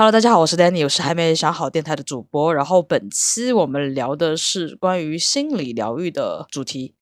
[0.00, 2.54] Hello，大家好，我是 Danny，我是还没想好电台的主播。
[2.54, 6.94] 然后本期我们聊的是关于心理疗愈的主题，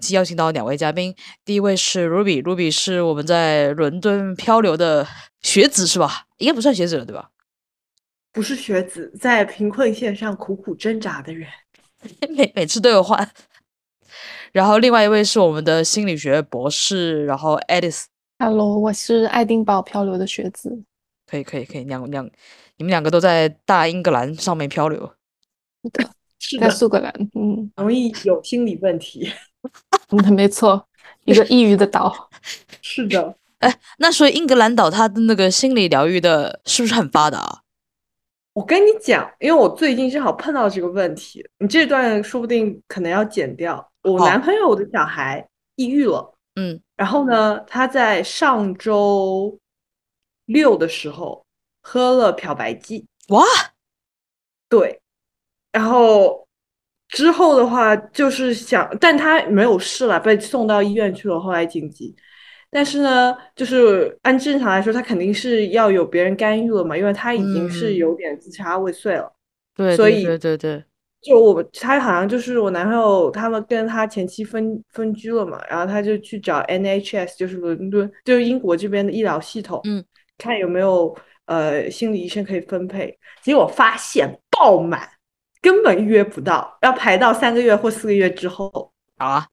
[0.00, 1.12] 即邀请到两位嘉宾。
[1.44, 5.04] 第一位是 Ruby，Ruby 是我们在伦敦漂流的
[5.42, 6.26] 学子是吧？
[6.38, 7.30] 应该不算学子了对吧？
[8.32, 11.48] 不是学子，在贫困线上苦苦挣扎的人，
[12.30, 13.28] 每每次都有换。
[14.52, 18.04] 然后另外一位是我们的心理学博士，然后 Edis。
[18.38, 20.84] Hello，我是爱丁堡漂流的学子。
[21.26, 22.24] 可以可以可以，两两，
[22.76, 25.12] 你们两个都在大英格兰上面漂流，
[26.38, 29.32] 是在苏格兰，嗯，容易有心理问题。
[30.10, 30.86] 嗯，没错，
[31.24, 32.30] 一个抑郁的岛。
[32.80, 37.62] 是的，哎，那所以英格兰岛它的那个心理疗愈的是不是很发达？
[38.52, 43.90] 我跟你讲，因为我最近正好碰到这个问题，你这段说不定可能要剪掉。
[44.02, 49.58] 我男朋友的小孩抑郁了，嗯，然后呢，他在上周。
[50.46, 51.44] 六的时候
[51.82, 53.44] 喝了漂白剂，哇，
[54.68, 55.00] 对，
[55.70, 56.46] 然后
[57.08, 62.14] 之后的话就是想，但他没有事了，被送到医院去了，后来紧急。
[62.68, 69.32] 但是呢，就是按正常来说，他肯定是要有别人干预了嘛，因为他已经是有点自杀未遂了。
[69.74, 70.84] 对，所以对对对，
[71.22, 80.04] 就我他好像就是我男朋友，他们跟他前妻分分居了嘛，然后他就去找 NHS，就是伦敦，就是英国这边的医疗系统，嗯。
[80.38, 81.16] 看有没有
[81.46, 85.08] 呃心理医生可以分配，结果发现爆满，
[85.60, 89.46] 根本约不到，要排到三个月或四个月之后啊，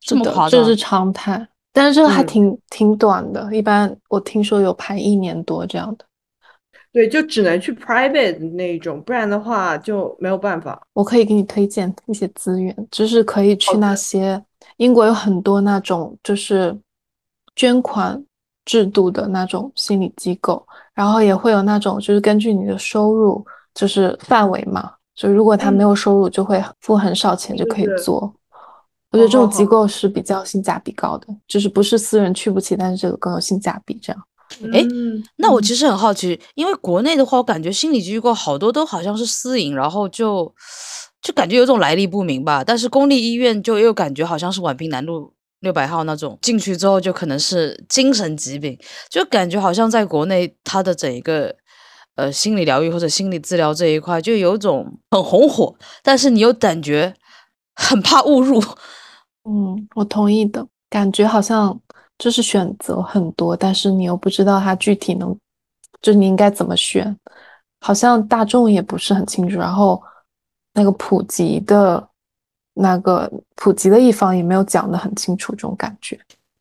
[0.00, 0.50] 这么夸张？
[0.50, 6.04] 这是常态，但是这个还挺挺短的，一般我听说有排一年多这样的。
[6.92, 10.86] 对，就只能去 private 那种，不然的话就没有办法。
[10.92, 14.44] 我可以给你推荐一些资源，就是可以去那些
[14.76, 16.78] 英国有很多那种就是
[17.56, 18.22] 捐款。
[18.64, 28.32] 制度的那种心理机构，然后也会有那种就是根据你的收入就是范围嘛，就如果他没有收入，就会付很少钱就可以做。
[29.10, 33.98] 我觉得这种机构是比较性价比高的，就是不是私人去不起，但是这个更有性价比。
[34.00, 34.22] 这样，
[34.72, 34.82] 哎，
[35.36, 40.54] 那我其实很好奇，因为国内的话，我感觉心理机构好多都好像是私营，然后就
[41.20, 42.64] 就感觉有种来历不明吧。
[42.64, 45.34] 但是公立医院就又感觉好像是宛平南路。
[45.62, 48.78] 六百号那种进去之后就可能是精神疾病，
[49.08, 51.54] 就感觉好像在国内它的整一个
[52.16, 57.14] 呃心理疗愈或者心理治疗这一块就有种很红火，但是你又感觉
[57.76, 58.60] 很怕误入。
[59.44, 61.80] 嗯，我同意的，感觉好像
[62.18, 65.36] 就是选择很多，但是你又不知道它具体能，
[66.00, 67.16] 就你应该怎么选，
[67.80, 70.02] 好像大众也不是很清楚，然后
[70.74, 72.08] 那个普及的。
[72.74, 76.18] 那个普及的一方也没有讲得很清楚，这种感觉。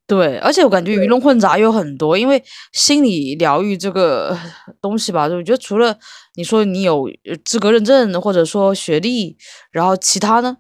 [0.07, 4.37] 对，而且我感觉鱼龙混杂有很多，因为心理疗愈这个
[4.81, 5.97] 东西吧，我觉得除了
[6.35, 7.09] 你说你有
[7.45, 9.37] 资格认证或者说学历，
[9.71, 10.57] 然后其他呢，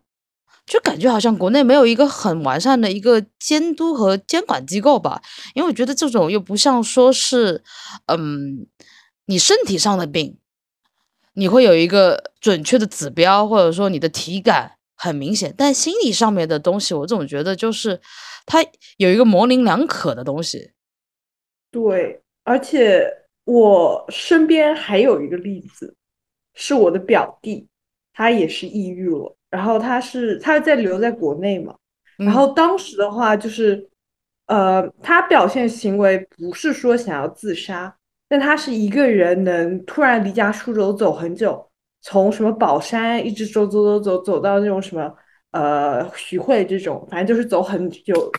[0.65, 5.21] 就感觉好像国内没有一个很完善的一个监督和监管机构吧。
[5.53, 7.61] 因为我觉得这种又不像说是，
[8.05, 8.67] 嗯，
[9.25, 10.37] 你身体上的病，
[11.33, 14.75] 你会有一个准确的指标，或者说你的体感。
[15.03, 17.99] 很明显，但心理上面的东西，我总觉得就是
[18.45, 18.63] 他
[18.97, 20.73] 有一个模棱两可的东西。
[21.71, 23.11] 对，而且
[23.45, 25.95] 我身边还有一个例子，
[26.53, 27.67] 是我的表弟，
[28.13, 31.75] 他也是抑郁了，然后他是他在留在国内嘛，
[32.17, 33.89] 然后当时的话就是，
[34.45, 37.97] 呃，他表现行为不是说想要自杀，
[38.29, 41.70] 但他是一个人能突然离家出走走很久。
[42.01, 45.13] 从什么宝山一直走走走走走到那种什么
[45.51, 48.31] 呃徐汇这种，反正就是走很久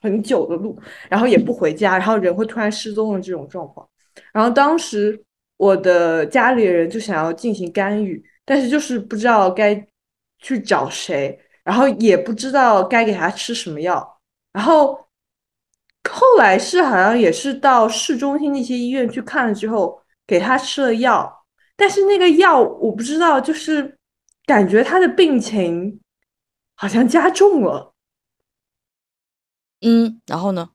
[0.00, 3.86] 很久的路，然后也不回家，然后人会突然失踪的这种状况。
[4.32, 5.22] 然后当时
[5.56, 9.86] 我的家里人就想要进行干预，但是就是不知道该
[10.38, 14.20] 去找谁，然后也不知道该给他吃什么药。
[14.52, 14.94] 然后
[16.08, 21.39] 后来是好像也是到市中心那些医院去看了之后，给他吃了药。
[21.80, 23.96] 但是那个药我不知道，就是
[24.44, 25.98] 感觉他的病情
[26.74, 27.94] 好像加重了。
[29.80, 30.68] 嗯，然后呢？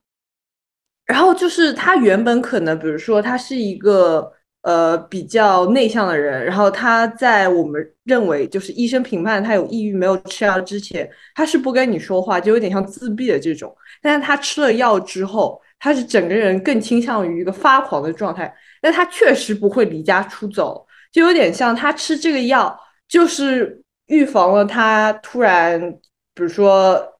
[1.06, 13.72] 然后就是他原本可能，比如说他是一个呃比较内向的人，然后他在我们认为就是医生评判他有抑郁没有吃药之前，他是不跟你说话，就有点像自闭的这种。
[14.02, 18.52] 但是他吃了药之后，他是整个人更倾向于一个发狂的状态，
[18.82, 20.85] 但他确实不会离家出走。
[21.16, 22.78] 就有点像他吃这个药，
[23.08, 25.80] 就是预防了他突然，
[26.34, 27.18] 比如说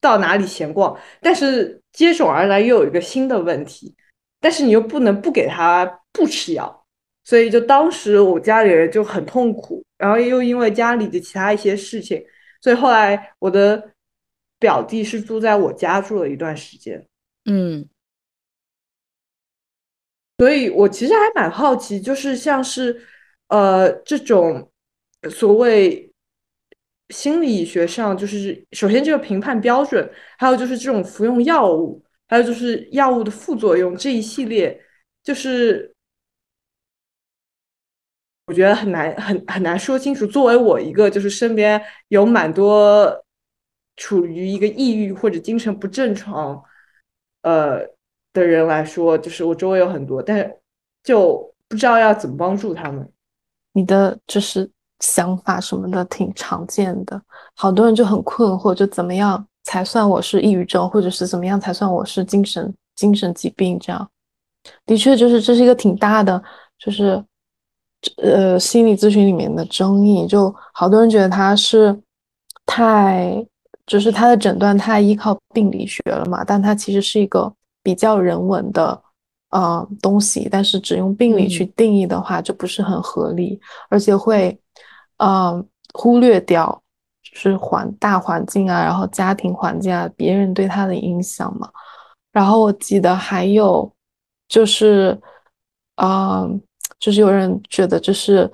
[0.00, 3.92] 到哪里闲逛，但是接踵而来又有一个新的问题，
[4.38, 6.86] 但是你又不能不给他不吃药，
[7.24, 12.24] 所以就当时我家里人就很痛苦，然后又因为家里的其他一些事情，
[12.60, 13.90] 所以后来我的
[14.60, 17.04] 表弟是住在我家住了一段时间。
[17.46, 17.88] 嗯，
[20.40, 22.98] 所以我其实还蛮好奇，就是像是
[23.48, 24.72] 呃这种
[25.30, 26.10] 所谓
[27.10, 34.82] 心理学上，就是首先这个评判标准，还有就是这种服用药物，还有就是药物的副作用这一系列，
[35.22, 35.94] 就是
[38.46, 40.26] 我觉得很难很很难说清楚。
[40.26, 41.78] 作为我一个就是身边
[42.08, 43.26] 有蛮多
[43.94, 46.64] 处于一个抑郁或者精神不正常
[47.42, 47.86] 呃
[48.32, 50.56] 的人来说，就是我周围有很多，但是
[51.02, 53.08] 就不知道要怎么帮助他们。
[53.72, 54.68] 你的就是
[55.00, 57.20] 想法什么的挺常见的，
[57.54, 63.78] 好多人就很困惑，就怎么样才算我是抑郁症，或者是怎么样才算我是精神精神疾病？
[63.78, 64.10] 这样
[64.84, 66.42] 的确就是这是一个挺大的，
[66.78, 67.24] 就是
[68.16, 71.98] 呃心理咨询里面的争议，就好多人觉得他是
[72.66, 73.46] 太
[73.86, 79.02] 就是他的诊断太依靠病理学了嘛，但他其实是一个比较人文的。
[79.52, 84.56] 呃，东西，但是只用病理去定义的话，就不是很合理，而且会，
[85.16, 85.60] 呃，
[85.92, 86.80] 忽略掉
[87.20, 91.68] 就是环大环境啊，然后家庭环境啊，别人对他的影响嘛。
[92.30, 93.92] 然后我记得还有
[94.46, 95.20] 就是，
[95.96, 96.46] 啊，
[97.00, 98.48] 就是有人觉得就是，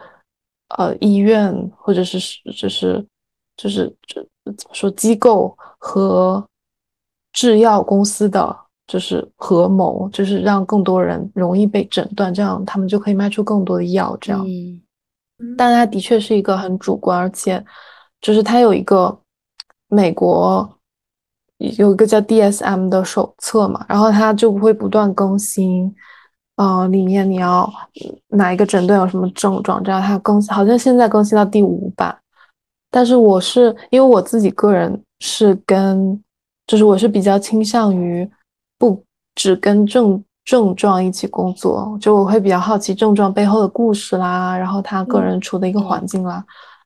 [0.78, 2.18] 呃，医院或者是
[2.52, 3.06] 就是
[3.54, 4.26] 就是这
[4.56, 6.42] 怎么说机构和
[7.34, 8.65] 制药公司的。
[8.86, 14.16] 就是合谋，就是让更多人容易被诊断，这样他们就可以卖出更多的药。
[14.20, 14.46] 这样，
[15.56, 17.64] 但它的确是一个很主观，而且
[18.20, 19.18] 就是它有一个
[19.88, 20.78] 美国
[21.56, 25.92] 有一个叫 DSM 的手册嘛，然后它就会不断更新。
[26.54, 27.68] 呃，里面你要
[28.28, 32.16] 哪一个诊断有什么症状，这样它更新，好像现在更新到第五版。
[32.90, 36.22] 但是我是因为我自己个人是跟，
[36.68, 38.30] 就是我是比较倾向于。
[38.78, 46.44] 不只跟症症状一起工作，就我会比较好奇症状背后的故事啦，然后他个人处的一个环境啦，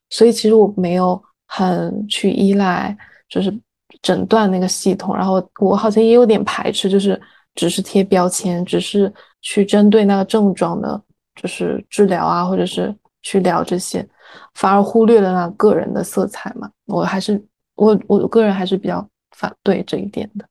[0.09, 2.97] 所以其实我没有很去依赖，
[3.29, 3.55] 就是
[4.01, 7.19] 诊断那个系统，然后我好像也有点排斥，就是
[7.55, 10.99] 只是贴标签，只是去针对那个症状的，
[11.35, 14.07] 就是治疗啊，或者是去聊这些，
[14.55, 16.69] 反而忽略了那个人的色彩嘛。
[16.87, 17.43] 我还是
[17.75, 19.07] 我我个人还是比较
[19.37, 20.45] 反对这一点的。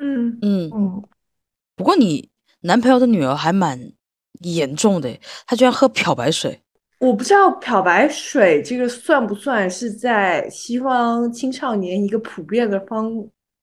[0.00, 1.02] 嗯嗯嗯，
[1.76, 2.30] 不过你
[2.62, 3.78] 男朋友的女儿还蛮
[4.40, 5.08] 严重的，
[5.46, 6.60] 她居然喝漂白水。
[6.98, 13.10] 我不知道漂白水这个算不算是在西方青少年一个普遍的方，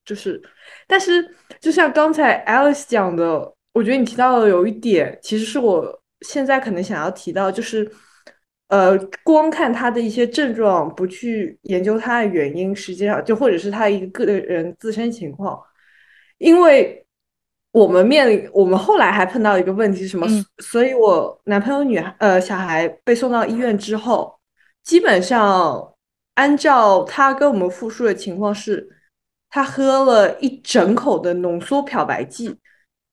[0.05, 0.41] 就是，
[0.87, 7.91] 但是就像刚才 Alice 讲的，我觉得你提到的有一点，其实是我现在可能想要提到，就是，
[8.69, 15.59] 呃，光看他的一些症状，不去研究他的原因，实际上就或者是他一个个人自身情况。
[16.39, 17.05] 因为
[17.71, 20.27] 我们面临，我们后来还碰到一个问题是什么？
[20.59, 24.39] 所以，我男朋友女呃小孩被送到医院之后，
[24.83, 25.93] 基本上
[26.35, 28.87] 按照他跟我们复述的情况是，
[29.49, 32.57] 他喝了一整口的浓缩漂白剂，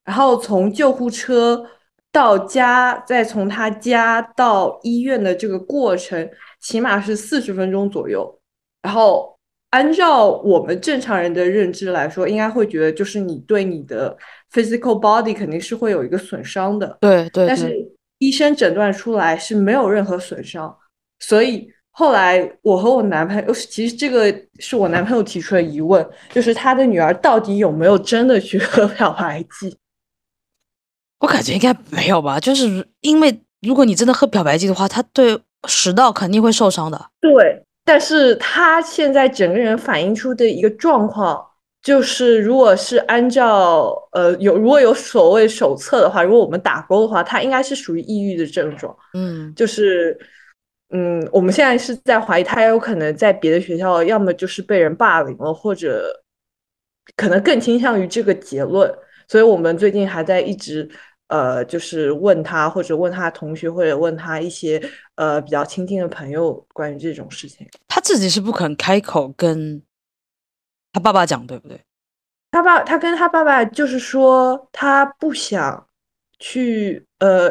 [0.04, 1.66] 然后从救护车
[2.12, 8.40] 到家，再从他家到医院的这个过程，起码是四十分钟左右，
[8.82, 9.33] 然后。
[9.74, 14.16] 按照我们正常人的认知来说，应该会觉得就是你对你的
[14.52, 16.96] physical body 肯定是会有一个损伤的。
[17.00, 17.44] 对对。
[17.44, 17.74] 但是
[18.18, 20.72] 医生诊断出来是没有任何损伤，
[21.18, 29.76] 所以后来我和我男朋友，其实这个是我男朋友提出的疑问，就是他的女儿到底有没有真的去喝漂白剂？
[31.18, 37.10] 我感觉应该没有吧，就是因为如果你真的喝漂白剂的话，他对食道肯定会受伤的。
[37.20, 37.63] 对。
[37.84, 41.44] 但是他现在整个人反映出的一个状况，
[41.82, 48.96] 就是如果是按照呃有如果有所谓手册的话，如果我们打勾的话，他应该是属于抑郁的症状。
[49.12, 50.18] 嗯，就是
[50.90, 56.22] 嗯，我们现在是在怀疑他有可能在别的学校，要么就是被人霸凌了，或者
[57.16, 58.90] 可能更倾向于这个结论。
[59.28, 60.88] 所以我们最近还在一直。
[61.34, 64.80] 呃，就是问他，或者问他同学，或者问他一些
[65.16, 67.68] 呃比较亲近的朋友关于这种事情。
[67.88, 69.82] 他自己是不肯开口跟
[70.92, 71.80] 他爸爸讲，对不对？
[72.52, 75.84] 他爸，他跟他爸爸就是说，他不想
[76.38, 77.04] 去。
[77.18, 77.50] 呃，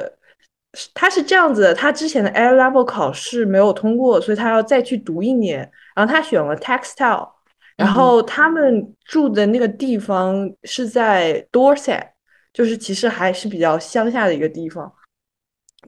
[0.93, 5.69] 他是这样子的，他之前的 A level 考试没有通过，所以他要再去读一年。
[5.93, 7.29] 然后他选了 textile，
[7.75, 12.12] 然后他们住的那个地方是在 Dorset。
[12.53, 14.93] 就是其实还是比较乡下的一个地方，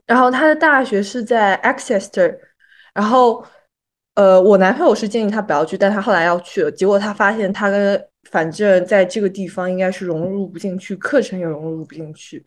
[0.04, 2.36] 然后他的大学是在 Exeter，
[2.92, 3.44] 然后
[4.14, 12.44] 呃，我男朋友是建议他不要去，但他后来要去了，结果他发现他跟反正在这个地方应该是融入不进去，课程也融入不进去，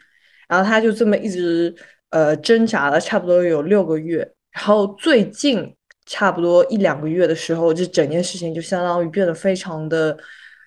[0.48, 1.74] 然后他就这么一直
[2.10, 4.18] 呃挣扎了差不多有六个月，
[4.52, 5.74] 然后最近
[6.06, 10.18] 差不多一两个月的时候，这整件事情就相当于变得非常的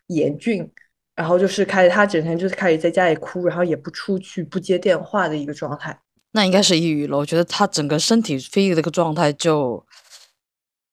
[0.06, 0.70] 严峻，
[1.14, 6.00] 然后就是开始他整天就是开始在家里哭，然后也不出去，不接电话的一个状态。
[6.32, 7.18] 那应该是抑郁了。
[7.18, 9.84] 我觉得他整个身体非的这个状态就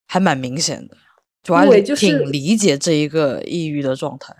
[0.07, 0.97] 还蛮明显的，
[1.81, 4.35] 就挺理解这一个抑郁的状态。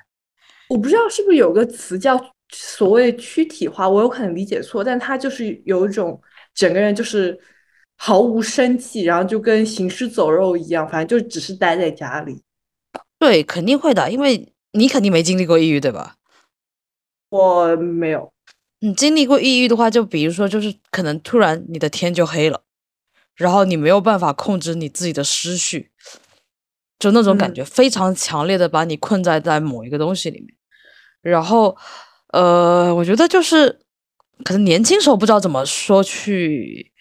[0.70, 2.20] 我不知道是不是有个词叫
[2.52, 6.22] 所谓躯体化，我有可能理解错，但他就是有一种
[6.54, 7.40] 整个人就是
[7.96, 12.44] 毫无生气，然后就跟行尸走肉一样，反正就只是待在家里。
[13.18, 16.16] 对，肯定会的，因为你肯定没经历过抑郁，对吧？
[17.30, 18.32] 我没有，
[18.80, 22.64] 你经历过抑郁的话，就比如说，就是可能突然你的天就黑了，
[23.36, 25.92] 然后你没有办法控制你自己的思绪，
[26.98, 30.56] 就那种感嗯觉非常强烈的把你困在在某一个东西里面。
[31.22, 31.78] 然后，
[32.34, 33.80] 呃，我觉得就是
[34.44, 36.92] 可能年轻时候不知道怎么说去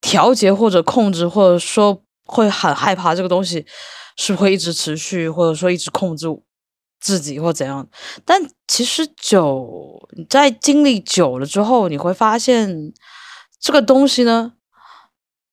[0.00, 3.64] 调节或者控制，或者说会很害怕这个东西
[4.16, 6.26] 是会一直持续，或者说一直控制
[7.02, 7.86] 自己或怎样。
[8.24, 12.94] 但其实久你在经历久了之后，你会发现
[13.60, 14.54] 这个东西呢，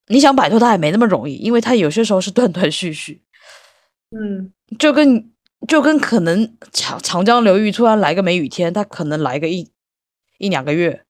[0.08, 3.24] 你想摆脱它也没那么容易，因为它有些时候是断断续续，
[4.12, 5.32] 嗯就跟
[5.68, 9.70] 就跟可能长长江流域突然来个梅雨天，它可能来个一
[10.38, 11.04] 一两个月，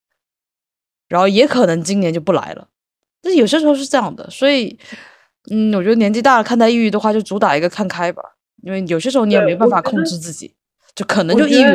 [1.08, 2.68] 然后也可能今年就不来了。
[3.22, 4.78] 但有些时候是这样的，所以
[5.50, 8.22] 嗯，我觉得年纪大了看待抑郁的话，就主打一个看开吧，
[8.62, 10.54] 因为有些时候你也没办法控制自己，
[10.94, 11.66] 就可能就抑郁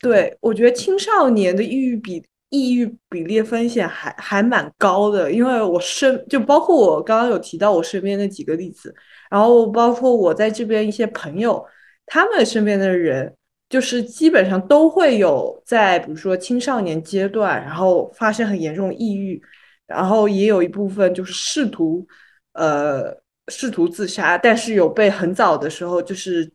[0.00, 8.94] 对，我觉得青少年的抑郁比抑郁比例风险还还蛮高的，因为我身就包括我刚刚有提到我身边的几个例子，
[9.30, 11.64] 然后包括我在这边一些朋友，
[12.06, 13.34] 他们身边的人，
[13.68, 19.42] 就是基本上都会有在比如说青少年阶段，然后发生很严重的抑郁，
[19.86, 22.06] 然后也有一部分就是试图
[22.52, 23.16] 呃
[23.48, 26.50] 试图自杀，但是有被很早的时候就是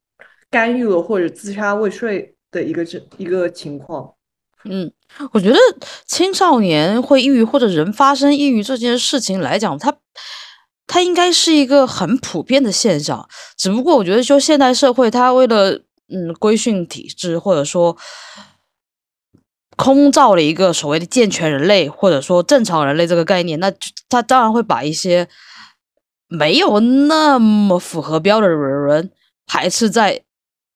[0.50, 4.13] 干预了或者自杀未遂的一个这一个情况。
[4.65, 4.91] 嗯，
[5.31, 5.58] 我觉得
[6.05, 9.96] 青少年会抑郁或者人发生抑郁这件事情来讲，它
[10.86, 13.29] 它应该是一个很普遍的现象。
[13.55, 17.96] 只不过我觉得，就现代社会，它为了嗯规训体制，或者说
[19.77, 23.77] 空造了一个所谓的健全人类或者说正常人类这个概念，那就
[24.10, 25.29] 它当然会把一些
[26.30, 29.12] 没有那么符合标准的人
[29.46, 30.24] 排斥在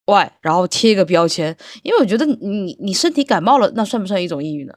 [0.07, 1.55] 外，然后贴一个标签。
[1.83, 4.73] 因为我觉得你你身体感冒了，那算不算一种抑郁呢？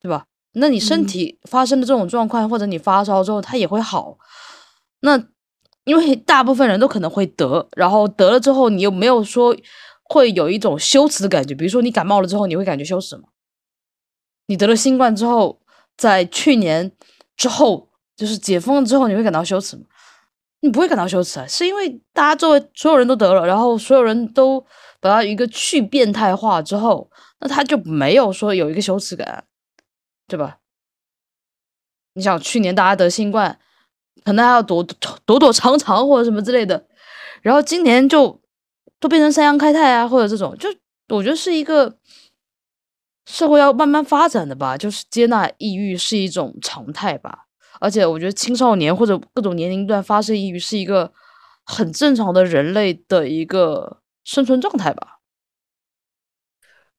[0.00, 0.26] 对吧？
[0.54, 4.18] 那你身嗯体发生的这种状况，或者你发烧之后，它也会好。
[5.00, 5.28] 那
[5.84, 9.56] 因为大部分人都可能会得，然后得了之后，你又没有说
[10.04, 11.54] 会有一种羞耻的感觉。
[11.54, 13.24] 比如说你感冒了之后，你会感觉羞耻吗？
[14.46, 15.60] 你得了新冠之后，
[15.96, 16.92] 在去年
[17.36, 17.91] 之后，
[18.22, 19.82] 就是解封了之后，你会感到羞耻吗？
[20.60, 24.64] 你不会感到羞耻啊，是因为大家周围所有人都得了，然后所有人都
[25.00, 27.10] 把它一个去变态化之后，
[27.40, 29.44] 那他就没有说有一个羞耻感，
[30.28, 30.58] 对吧？
[32.14, 33.58] 你想去年大家得新冠，
[34.24, 34.84] 可能还要躲
[35.24, 36.86] 躲躲藏藏或者什么之类的，
[37.40, 38.40] 然后今年就
[39.00, 40.68] 都变成三阳开泰啊，或者这种，就
[41.08, 41.98] 我觉得是一个
[43.26, 47.41] 社会要慢慢发展的吧，就是接纳抑郁是一种常态吧。
[47.82, 51.12] 而且我觉得青少年或者各种年龄段发生抑郁是一个
[51.64, 55.18] 很正常的人类的一个生存状态吧。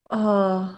[0.10, 0.78] 呃，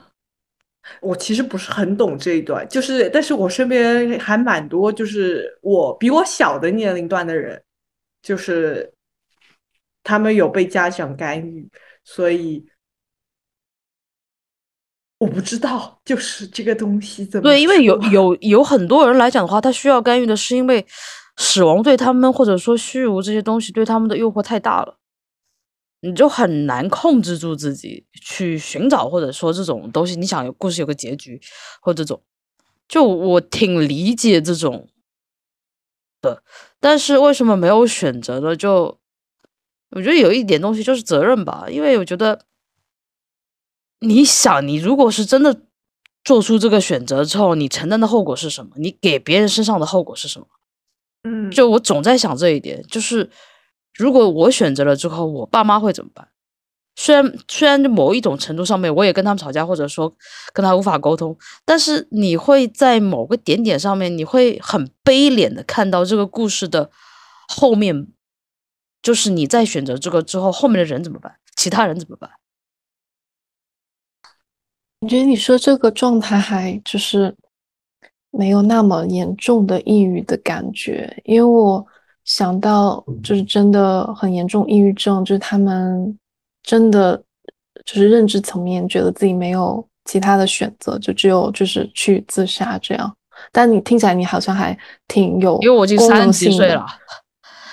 [1.02, 7.60] 我其实不是很懂这一段，就是但是我身边还蛮多，就是我比我小的年龄段的人，
[8.22, 8.94] 就是
[10.04, 11.68] 他们有被家长干预，
[12.04, 12.64] 所以
[15.26, 20.86] 我不知道，就是这个东西怎么对，因为有有有很多人来讲的话，他需要干预的是因为
[21.38, 25.00] 死亡对他们或者说虚无这些东西对他们的诱惑太大了，
[26.02, 30.16] 你就很难控制住自己去寻找或者说这种东西。
[30.16, 31.42] 你想有故事有个结局
[31.82, 32.22] 或这种，
[32.88, 34.88] 就我挺理解这种
[36.22, 36.44] 的，
[36.80, 38.56] 但是为什么没有选择呢？
[38.56, 39.00] 就
[39.90, 42.46] 我觉得有一点东西就是责任吧，因为我觉得。
[44.00, 45.62] 你想，你如果是真的
[46.24, 48.72] 做出这个选择之后，你承担的后果是什么？
[48.78, 50.48] 你给别人身上的后果是什么？
[51.24, 53.30] 嗯，就我总在想这一点，就是
[53.96, 56.28] 如果我选择了之后，我爸妈会怎么办？
[56.98, 60.16] 虽然虽然某一种程度上面，我也跟他们吵架，或者说
[60.54, 66.90] 跟他无法沟通，但是你会在某个点点上面，你会很悲怜的看到这个故事的
[67.50, 68.08] 后面，
[69.02, 71.36] 就是你在选择这个之后，后面的人怎么办？
[71.58, 72.30] 其他人怎么办？
[75.06, 77.32] 我觉得你说这个状态还就是
[78.32, 81.86] 没有那么严重的抑郁的感觉，因为我
[82.24, 86.18] 想到就是真的很严重抑郁症，就是他们
[86.64, 87.22] 真的
[87.86, 93.16] 就是认知层面觉得自己没有其他的选择，就只有就是去自杀这样。
[93.52, 94.76] 但你听起来你好像还
[95.08, 96.84] 挺有，因为我已经三十几岁了，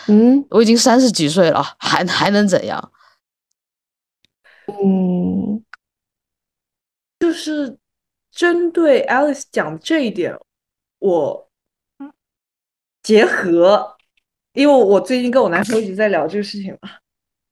[0.08, 2.92] 嗯，我已经三十几岁了，还还能怎样？
[4.84, 5.64] 嗯。
[7.22, 7.78] 就是
[8.32, 10.36] 针对 Alice 讲这一点，
[10.98, 11.48] 我
[13.00, 13.94] 结合，
[14.54, 16.90] 因为我最近跟我男朋友一直在聊这个事情嘛。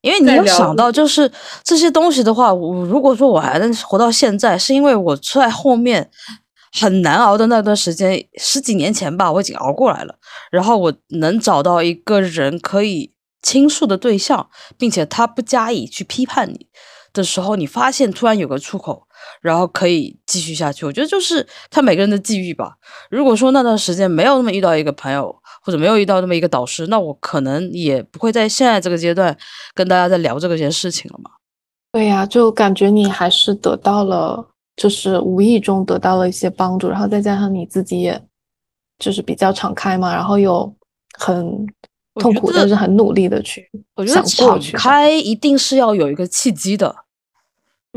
[0.01, 1.31] 因为你有想到，就是
[1.63, 6.11] 这些东西的话，我如果说我还能活到现在，是因为我在后面
[6.73, 10.19] 很难熬的那段时间，十几年前吧，我已经熬过来了。
[10.51, 16.67] 然后我能找到一个人可以倾诉的对象，并且他不加以去批判你
[17.13, 19.07] 的时候，你发现突然有个出口。
[19.43, 22.73] 然后可以继续下去，我觉得就是看每个人的际遇吧。
[23.11, 29.37] 如果说那段时间没有那么遇到一个朋友，或者没有遇到那么一个导师，那我可能也不会在现在这个阶段
[29.75, 31.31] 跟大家在聊这个件事情了嘛。
[31.93, 34.43] 对呀，就感觉你还是得到了，
[34.75, 38.21] 就是无意中得到了一些帮助，然后再加上你自己也
[38.99, 40.75] 就是比较敞开嘛，然后又
[41.19, 41.67] 很
[42.21, 46.95] 痛苦，但是很努力的去我觉得敞开一定是要有一个契机的。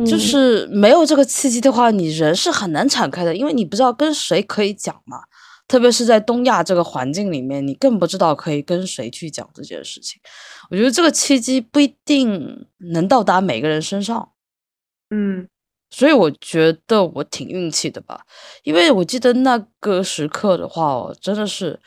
[0.07, 5.19] 就是没有这个契机的话，你人是很难敞开的，因为你不知道跟谁可以讲嘛。
[5.67, 10.19] 特别是在东亚这个环境里面，你更不知道可以跟谁去讲这件事情。
[10.71, 14.31] 我觉得这个契机不一定能到达每个人身上。
[15.11, 15.47] 嗯，
[15.91, 18.25] 所以我觉得我挺运气的吧，
[18.63, 21.79] 因为我记得那个时刻的话，真的是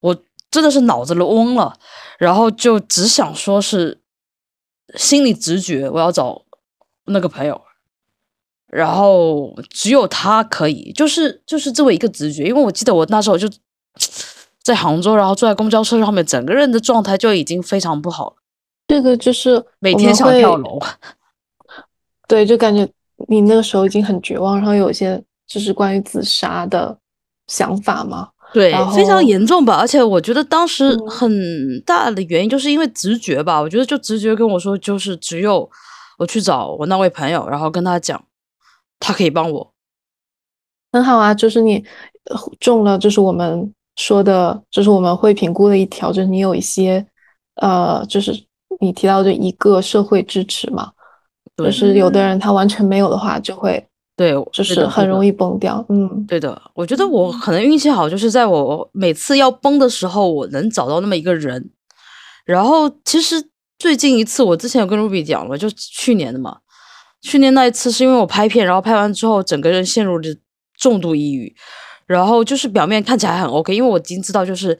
[0.00, 0.16] 我
[0.54, 1.76] 真的是脑子都嗡了，
[2.18, 4.00] 然后就只想说是
[4.94, 6.42] 心理直觉，我要找。
[7.06, 7.60] 那个朋友，
[8.68, 13.46] 然后只有他可以，就是就是这么一个直觉，因为我记得我那时候就
[14.62, 18.36] 在杭州，然后坐在公交车上面，整个人的状态就已经非常不好了。
[18.88, 20.80] 这个就是每天想跳楼，
[22.26, 22.88] 对，就感觉
[23.28, 26.98] 你那个时候已经很绝望，然后有一些就是关于自杀的
[27.48, 29.74] 想法嘛，对，非常严重吧。
[29.74, 31.30] 而且我觉得当时很
[31.84, 35.68] 大的原因就是因为直觉吧，我觉得就直觉跟我说，就是只有。
[36.16, 38.24] 我去找我那位朋友，然后跟他讲，
[39.00, 39.72] 他可以帮我，
[40.92, 41.34] 很好啊。
[41.34, 41.84] 就是你
[42.60, 47.04] 中了，就是我们说的，就是我们会评估的一条，就是你有一些，
[47.56, 48.30] 呃，就是
[48.78, 50.92] 你提到的一个社会支持嘛。
[51.56, 53.84] 就是有的人他完全没有的话，就会
[54.16, 55.84] 对，就是很容易崩掉。
[55.88, 56.60] 嗯，对的。
[56.74, 61.70] 我觉得我可能运气好，就是在我每次要崩的时候，我能找到那么一个人。
[62.44, 63.50] 然后其实。
[63.76, 66.58] 最近一次，我之前有跟 Ruby 讲了，就去年的嘛。
[67.20, 70.28] 去年那一次是因为我拍片，然后拍完之后，整个人陷入了
[70.78, 71.54] 重度抑郁。
[72.06, 74.78] 然后就是表面看起来很 OK，因为我已经知道就是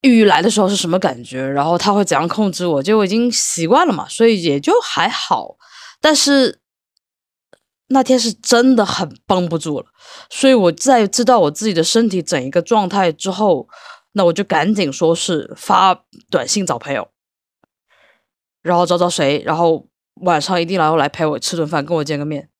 [0.00, 5.56] 抑郁来的时候是什么感觉，然后他会怎样控制我，就我已经习惯了嘛，所以也就还好。
[6.00, 6.58] 但是
[7.88, 9.86] 那天是真的很绷不住了，
[10.28, 13.68] 所以我在知道我自己的身体整一个状态之后，
[14.12, 17.08] 那我就赶紧说是发短信找朋友。
[18.62, 19.86] 然后找找谁，然后
[20.22, 22.50] 晚上一定然后来陪我吃顿饭，跟我见个面。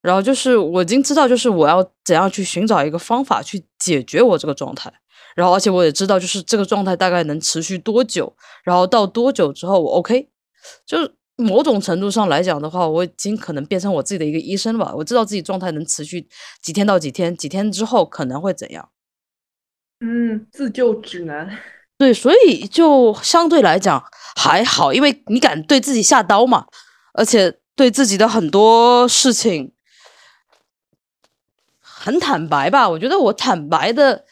[0.00, 4.90] 然后就是我已经知道，就是我要怎样去寻找一个方法去解决我这个状态。
[5.36, 10.30] 然后而且我也知道，就是这个状态大概能持续多久，然后到多久之后我 OK。
[10.86, 14.94] 就是某种程度上来讲的话，我已经可能变成我自己的一个医生了吧。
[14.94, 16.26] 我知道自己状态能持续
[16.62, 18.88] 几天到几天，几天之后可能会怎样。
[20.00, 21.58] 嗯，自救指南。
[21.98, 24.02] 对，所以就相对来讲
[24.34, 26.66] 还好，因为你敢对自己下刀嘛，
[27.12, 29.72] 而且对自己的很多事情
[31.80, 32.88] 很坦白吧。
[32.88, 34.24] 我觉得我坦白的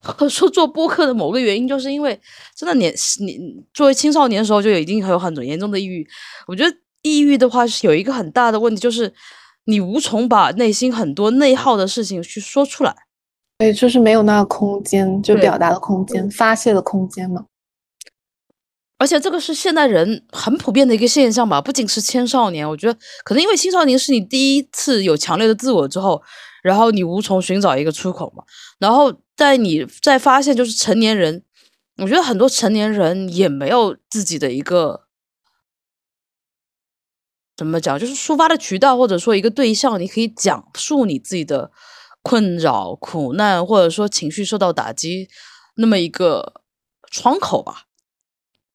[0.30, 2.18] 说做播客的某个原因，就是因为
[2.56, 3.38] 真的年你
[3.74, 6.06] 作为青少年的时候就已经有很严重的抑郁。
[6.46, 9.12] 我觉得抑郁的话是有一个很大的问题，就是
[9.64, 12.94] 你无从把内心很多内耗的事情去说出来。
[13.58, 17.46] 对，就是没有那个空间，就表达的空间、发泄的空间嘛。
[18.98, 26.20] 而且这个是现代人很普遍的一个现象吧，不仅是青少年，我觉得可能因为青少年是你第一次有强烈的自我之后，
[26.62, 28.42] 然后你无从寻找一个出口嘛。
[28.78, 31.44] 然后在你在发现就是成年人，
[31.98, 35.06] 我觉得很多成年人也没有自己的一个
[37.56, 41.70] 怎么讲，就是抒发的渠道，或者说一个对象，你可以讲述你自己的
[42.20, 45.28] 困扰、苦难，或者说情绪受到打击，
[45.76, 46.62] 那么一个
[47.08, 47.84] 窗口吧，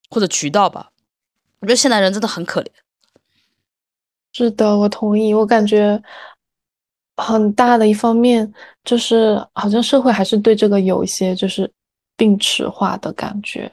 [0.09, 0.91] 或者渠道吧。
[1.59, 2.71] 我觉得现代人真的很可怜。
[4.31, 5.33] 是的，我同意。
[5.33, 6.01] 我感觉
[7.17, 8.51] 很大的一方面
[8.83, 11.71] 就是，好像社会还是对这个有一些就是
[12.17, 13.71] 病耻化的感觉。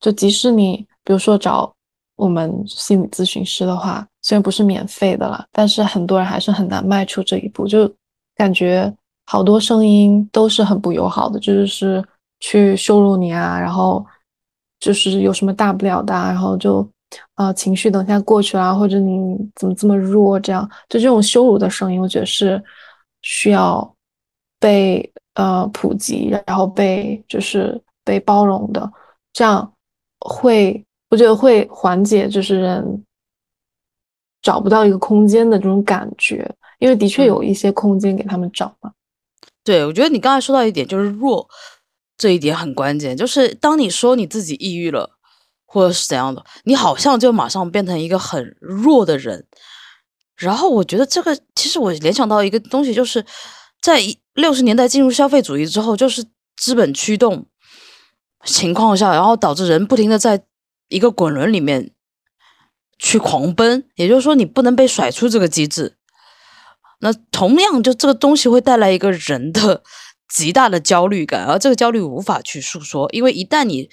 [0.00, 1.72] 就即使你比如说找
[2.16, 7.66] 我们心理咨询师的话，虽然不是免费的了，但是很多人还是很难迈出这一步。
[7.66, 7.90] 就
[8.34, 8.92] 感觉
[9.26, 12.04] 好多声音都是很不友好的，就是
[12.40, 14.04] 去羞辱你啊，然后
[14.80, 16.86] 就是有什么大不了的，然后就。
[17.36, 20.38] 呃，情绪等下过去啦，或者你怎么这么弱？
[20.40, 22.62] 这样就这种羞辱的声音，我觉得是
[23.22, 23.94] 需要
[24.58, 28.90] 被呃普及，然后被就是被包容的，
[29.32, 29.72] 这样
[30.20, 33.04] 会我觉得会缓解就是人
[34.42, 38.92] 找不到一个空间的这种感觉，因为的确有一些空间给他们找嘛。
[39.62, 41.48] 对，我觉得你刚才说到一点就是弱
[42.16, 45.15] 这一点很关键，就是当你说你自己抑郁了。
[45.66, 49.46] 或者是怎样的，你好像就马上变成一个很弱的人。
[50.36, 53.24] 然后我觉得这个，其实我联想到一个东西，就是
[53.80, 54.00] 在
[54.34, 56.24] 六十年代进入消费主义之后，就是
[56.56, 57.46] 资本驱动
[58.44, 60.44] 情况下，然后导致人不停的在
[60.88, 61.90] 一个滚轮里面
[62.98, 63.88] 去狂奔。
[63.96, 65.96] 也就是说，你不能被甩出这个机制。
[67.00, 69.82] 那同样，就这个东西会带来一个人的
[70.28, 73.88] 极大的焦虑感，而这个焦虑无法去诉说，因为一旦你。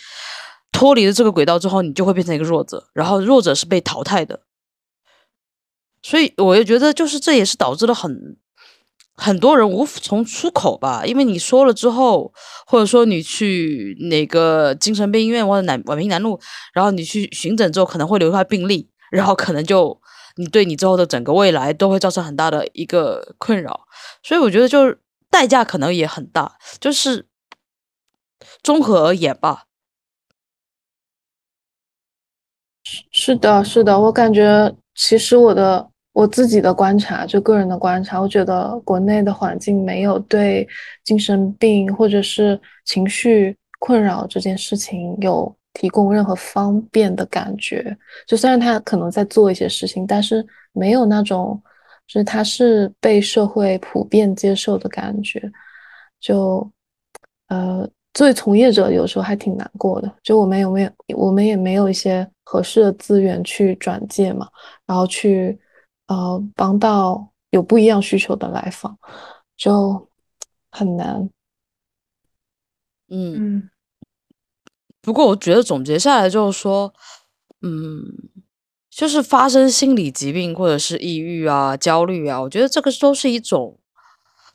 [0.74, 4.42] 脱离了这个轨道之后，你就会变成一个弱者，然后弱者是被淘汰的。
[6.02, 8.36] 所以，我也觉得，就是这也是导致了很
[9.16, 11.06] 很多人无从出口吧。
[11.06, 12.34] 因为你说了之后，
[12.66, 16.38] 或者说你去哪个精神病医院或者南宛平南路，
[16.74, 20.02] 然后你去巡诊之后，可能会留下病历，然后可能就
[20.36, 23.88] 你对你之后的整个未来都会造成很大的一个困扰。
[24.22, 27.28] 所以，我觉得就是代价可能也很大，就是
[28.62, 29.68] 综合而言吧。
[33.12, 40.68] 是的，是的，我感觉其实我的我自己的观察，就个人的观察，我觉得国内的环境没有对
[41.04, 47.96] 精神病或者是情绪困扰这件事情有提供任何方便的感觉。
[48.28, 51.60] 就虽然他可能在做一些事情，但是没有那种
[52.08, 55.42] 就是他是被社会普遍接受的感觉。
[56.20, 56.70] 就
[57.48, 57.90] 呃。
[58.16, 60.14] 作为从业者，有时候还挺难过的。
[60.22, 64.48] 就我们有没有，我们也没有一些合适的资源去转介嘛，
[64.86, 65.60] 然后去
[66.08, 68.98] 呃帮到有不一样需求的来访，
[69.58, 70.10] 就
[70.70, 71.30] 很难。
[73.10, 73.70] 嗯，
[75.02, 76.94] 不过我觉得总结下来就是说，
[77.62, 78.04] 嗯，
[78.90, 83.80] 就是发生心理疾病或者是抑郁啊、焦虑啊，我觉得这个都是一种。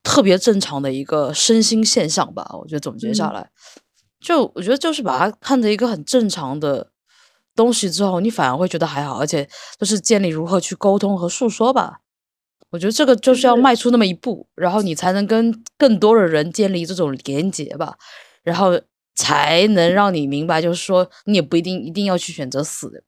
[0.05, 3.51] 特别正常的一个身心现象吧，我觉得总结下来，
[4.21, 6.93] 就我觉得就是把它看成一个很正常的
[7.59, 11.99] 东西之后，你反而会觉得还好，而且就是建立如何去沟通和诉说吧。
[12.71, 17.97] 我觉得这个就是要迈出那么一步，然后你才能跟更多的人建立这种连接吧，
[18.45, 18.81] 然后
[19.17, 23.03] 才能让你明白，就是说你也不一定一定要去选择死，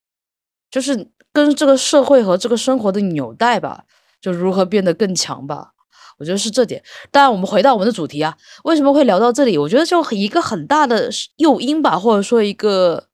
[0.70, 3.84] 就是跟这个社会和这个生活的纽带吧，
[4.20, 5.72] 就如何变得更强吧。
[6.18, 9.56] 我觉得是这点，当然我们回到我们的主题啊，为什么会聊到这里？
[9.56, 13.08] 我觉得就一个很大的诱因吧，或者说一个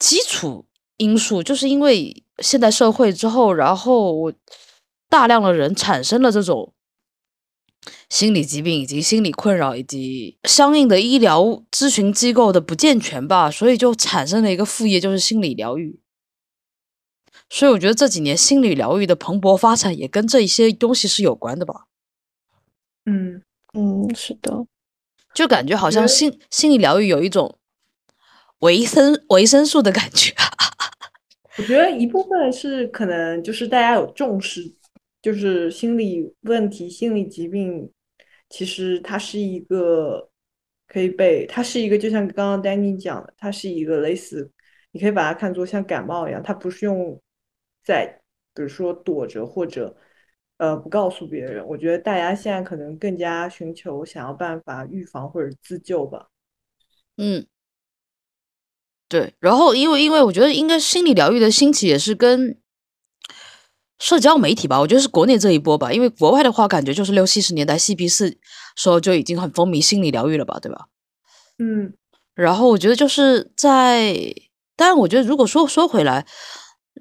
[0.00, 4.32] 基础因素，就是因为现代社会之后，然后
[5.08, 6.72] 大量的人产生了这种
[8.08, 16.00] 心理疾病以及心理困扰，以及相应的医疗咨询机构的不健全吧，所以就产生了一个副业，就是心理疗愈。
[17.48, 21.86] 所以我觉得这几年心理疗愈的蓬勃发展，也跟这一些东西是有关的吧。
[23.06, 23.42] 嗯
[23.74, 24.66] 嗯，是的，
[25.34, 27.59] 就感觉好像心心理疗愈有一种
[28.60, 30.32] 维生维生素的感觉。
[31.58, 34.72] 我觉得一部分是可能就是大家有重视，
[35.20, 37.92] 就是心理问题、心理疾病，
[38.48, 40.30] 其实它是一个
[40.86, 44.50] 可以被，它是一个就像刚刚丹尼讲的，它是一个类似，
[44.92, 47.20] 你可以把它看作像感冒一样，它不是用
[47.84, 48.06] 在
[48.54, 49.96] 比如说躲着或者。
[50.60, 56.28] 呃，不告诉别人，我觉得大家现在可能更加寻求想要办法预防或者自救吧。
[57.16, 57.46] 嗯，
[59.10, 59.34] 对。
[59.40, 62.56] 然后，因为因为我觉得应该心理疗愈的兴起也是跟
[63.98, 65.92] 社交媒体吧，我觉得是国内这一波吧。
[65.92, 68.38] 因为国外的话，感觉就是六七十年代嬉皮士
[68.76, 70.86] 时候就已经很风靡心理疗愈了吧，对吧？
[71.58, 71.92] 嗯。
[72.34, 74.14] 然后我觉得就是在，
[74.76, 76.24] 当然，我觉得如果说说回来。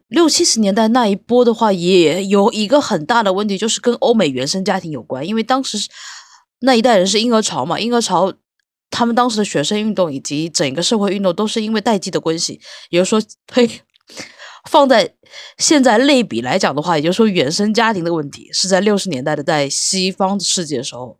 [0.08, 5.78] 六七十年代那一波的话，也有一个很大的问题，就是跟欧美原生家庭有关，因为当时
[6.62, 8.34] 那一代人是婴儿潮嘛，婴儿潮。
[8.90, 13.70] 他们当时的学生运动以及整个社会运动都是因为代际的关系，也就是说，呸，
[14.70, 15.14] 放在
[15.58, 21.20] 现在类比来讲的话，也就是说，原生家庭的问题是在六十年代的在西方世界的时候。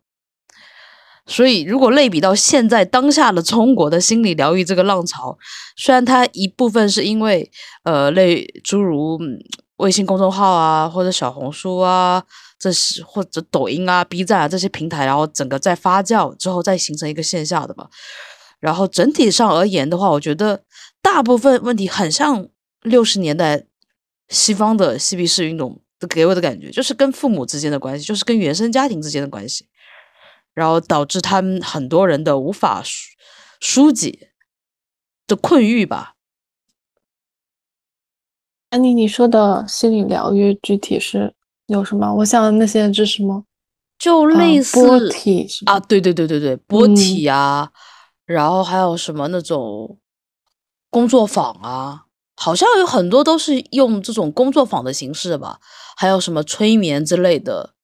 [1.26, 5.38] 所以，如果类比到现在当下的中国的心理疗愈这个浪潮，
[5.76, 7.48] 虽然它一部分是因为
[7.84, 9.16] 呃类诸如
[9.80, 12.24] 微信公众号啊或者小红书啊。
[12.62, 17.88] 这是或者抖音啊、B 站啊这些平台，然后整个在发酵之后再形成一个线下的吧。
[18.58, 20.62] 然后整体上而言的话，我觉得
[21.00, 22.46] 大部分问题很像
[22.82, 23.64] 六十年代
[24.28, 29.64] 西方的嬉皮士运动给我的感觉，就是跟父母之间的关系，就是跟原生家庭之间的关系，
[30.52, 32.82] 然后导致他们很多人的无法
[33.58, 34.28] 疏解
[35.26, 36.16] 的困域吧。
[38.70, 41.34] 安妮，你说的心理疗愈具体是？
[41.66, 42.12] 有什么？
[42.14, 43.44] 我想那些是什么？
[43.98, 47.70] 就类似波体啊，对对对对对，波体啊，
[48.24, 49.98] 然后还有什么那种
[50.88, 52.06] 工作坊啊，
[52.36, 55.58] 好像有很多都是用这种工作坊的形式吧。
[55.96, 57.74] 还有什么催眠之类的。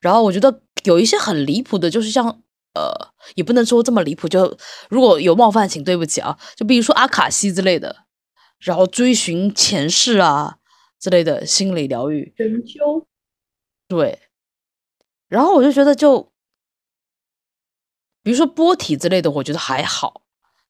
[0.00, 2.26] 然后我觉得有一些很离谱的，就是像
[2.74, 2.90] 呃，
[3.34, 4.56] 也不能说这么离谱，就
[4.88, 6.38] 如果有冒犯，请对不起啊。
[6.56, 7.94] 就比如说阿卡西之类的，
[8.58, 10.58] 然后追寻前世啊
[10.98, 13.04] 之类的心理疗愈针灸。
[13.88, 14.18] 对，
[15.28, 16.32] 然后我就觉得，就
[18.22, 20.22] 比如说波体之类的，我觉得还好，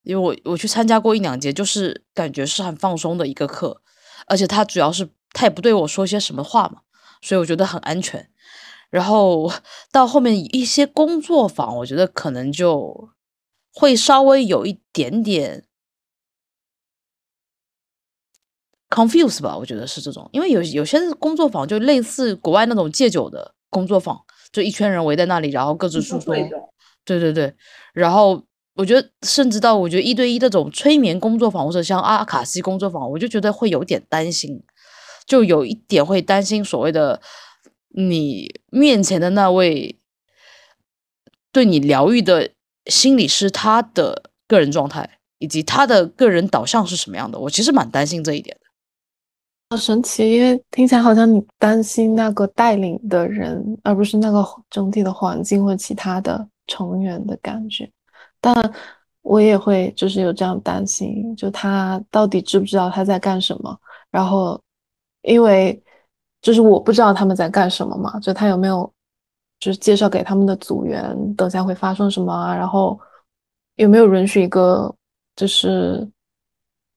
[0.03, 3.83] 因为我我去参加过一两节，就是感觉是很放松的一个课，
[4.27, 6.83] 而且他主要是他也不对我说些什么话嘛，
[7.23, 8.31] 所以我觉得很安全。
[8.91, 9.51] 然后
[9.91, 13.11] 到后面一些工作坊，我觉得可能就
[13.73, 15.66] 会稍微有一点点。
[18.91, 24.19] Confuse 吧，我觉得是这种，因为有有些工作坊就类似国外那种戒酒的工作坊，
[24.53, 26.35] 就一圈人围在那里，然后各自诉说。
[27.05, 27.55] 对对对，
[27.95, 28.43] 然后
[28.75, 34.61] 我觉得甚至到我觉得一对一这种催眠工作坊或者像阿卡西工作坊，我就觉得会有点担心，
[35.25, 37.21] 就有一点会担心所谓的
[37.91, 40.01] 你面前的那位
[41.53, 42.51] 对你疗愈的
[42.87, 48.66] 心理师他的个人状态以及他的个人导向是什么样的，我其实蛮担心这一点的。
[49.69, 57.91] 好神奇，因为听起来好像你担心那个带领的人，而不是那个整体的环境或其他的成员的感觉。
[58.41, 58.55] 但
[59.23, 63.77] 我也会就是有这样担心，就他到底知不知道他在干什么？
[64.09, 64.61] 然后，
[65.23, 65.83] 因为
[66.41, 68.89] 就是我不知道他们在干什么嘛，就他有没有
[69.59, 72.55] 就是介绍给他们的组员，等下会发生什么啊？
[72.55, 72.97] 然后
[73.75, 74.95] 有没有允许一个
[75.35, 76.09] 就是。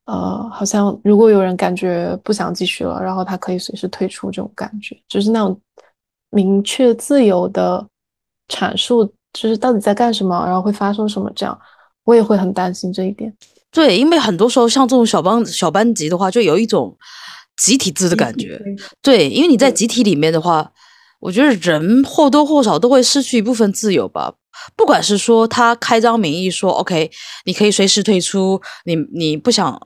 [0.10, 5.56] 呃，好像如果有人感觉不想继续了，然后他可以随时退出，这种感觉就是那种
[6.32, 7.86] 明确自由的
[8.48, 11.56] 阐述，就是到底在干什么，然后会发生什么，这样
[12.06, 13.32] 我也会很担心这一点。
[13.72, 16.98] 对，因为很多时候像这种小班小班级的话，就有一种
[17.58, 18.60] 集体制的感觉。
[19.04, 20.72] 对，因为你在集体里面的话，
[21.20, 24.34] 我觉得人或多或少都会失去一部分自由吧。
[24.76, 27.12] 不管是说他开张名义说 OK，
[27.46, 29.80] 你可以随时退出，你你不想。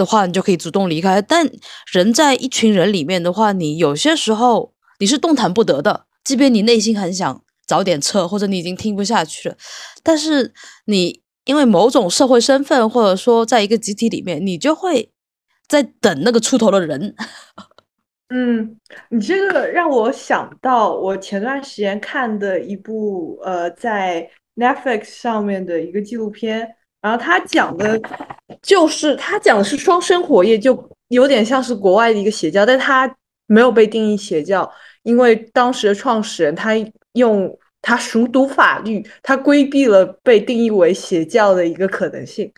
[0.00, 1.20] 的话，你就可以主动离开。
[1.20, 1.46] 但
[1.92, 6.06] 人在一群人里面的话，你有些时候你是动弹不得的。
[6.24, 9.56] 即便你内心很想早点撤，或者你已经听不下去了，
[10.02, 10.52] 但是
[10.86, 15.10] 你因为某种社会身份，或者说在一个集体里面，你就会
[15.68, 17.14] 在等那个出头的人。
[18.32, 18.76] 嗯，
[19.10, 26.76] 你这个让我想到我前段时间看的一部呃，在 Netflix 上面的一个纪录片。
[27.00, 28.00] 然后他讲的，
[28.62, 33.14] 就是他讲的是双生火焰，就有点像是国外的一个邪教，但他
[33.46, 34.70] 没有被定义邪教，
[35.02, 36.72] 因为当时的创始人他
[37.14, 42.52] 用他熟读法律，他规避了被定义为邪教的一个可能性。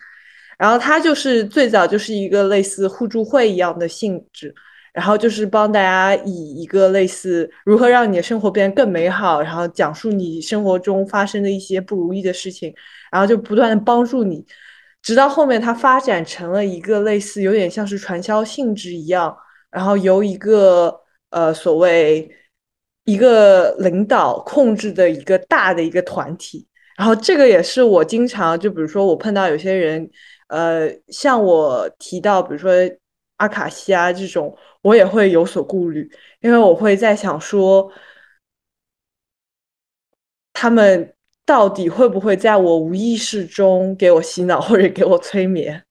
[0.57, 4.53] 然后他就是最早就是一个类似互助会一样的性质，
[4.93, 12.73] 然后就是帮大家以一个类似如何让你的生活变得更美好，然后讲述你生活中发生的一些不如意的事情。
[13.11, 14.43] 然后就不断的帮助你，
[15.03, 19.37] 直到后面它发展成了一个类似有点像是传销性质一样，
[19.69, 22.27] 然后由一个呃所谓
[23.05, 26.67] 一个领导控制的一个大的一个团体。
[26.97, 30.09] 然后这个也是我经常就比如说我碰到有些人，
[30.47, 32.71] 呃，像我提到比如说
[33.43, 37.91] 阿卡西啊这种，我也会有所顾虑，因为我会在想说
[40.53, 41.13] 他们。
[41.45, 45.83] 到底会不会在我无意识中给我洗脑或者给我催眠？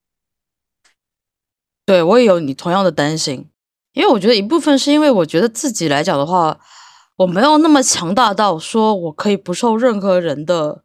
[1.85, 3.51] 对我也有你同样的担心。
[3.93, 6.59] 因为我觉得一部分是因为我觉得自己来讲的话，
[7.17, 10.85] 我没有那么强大到说我可以不受任何人的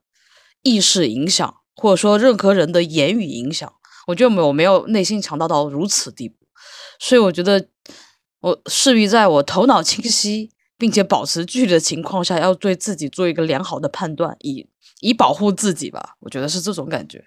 [0.64, 3.74] 意识影响，或者说任何人的言语影响。
[4.08, 6.37] 我觉得我没有内心强大到如此地步，
[7.00, 7.68] 所以我觉得
[8.42, 14.68] 我势必在我头脑清晰并且保持距离的情况下，要对自己做一个良好的判断，以
[15.02, 16.16] 以保护自己吧。
[16.20, 17.24] 我觉得是这种感觉。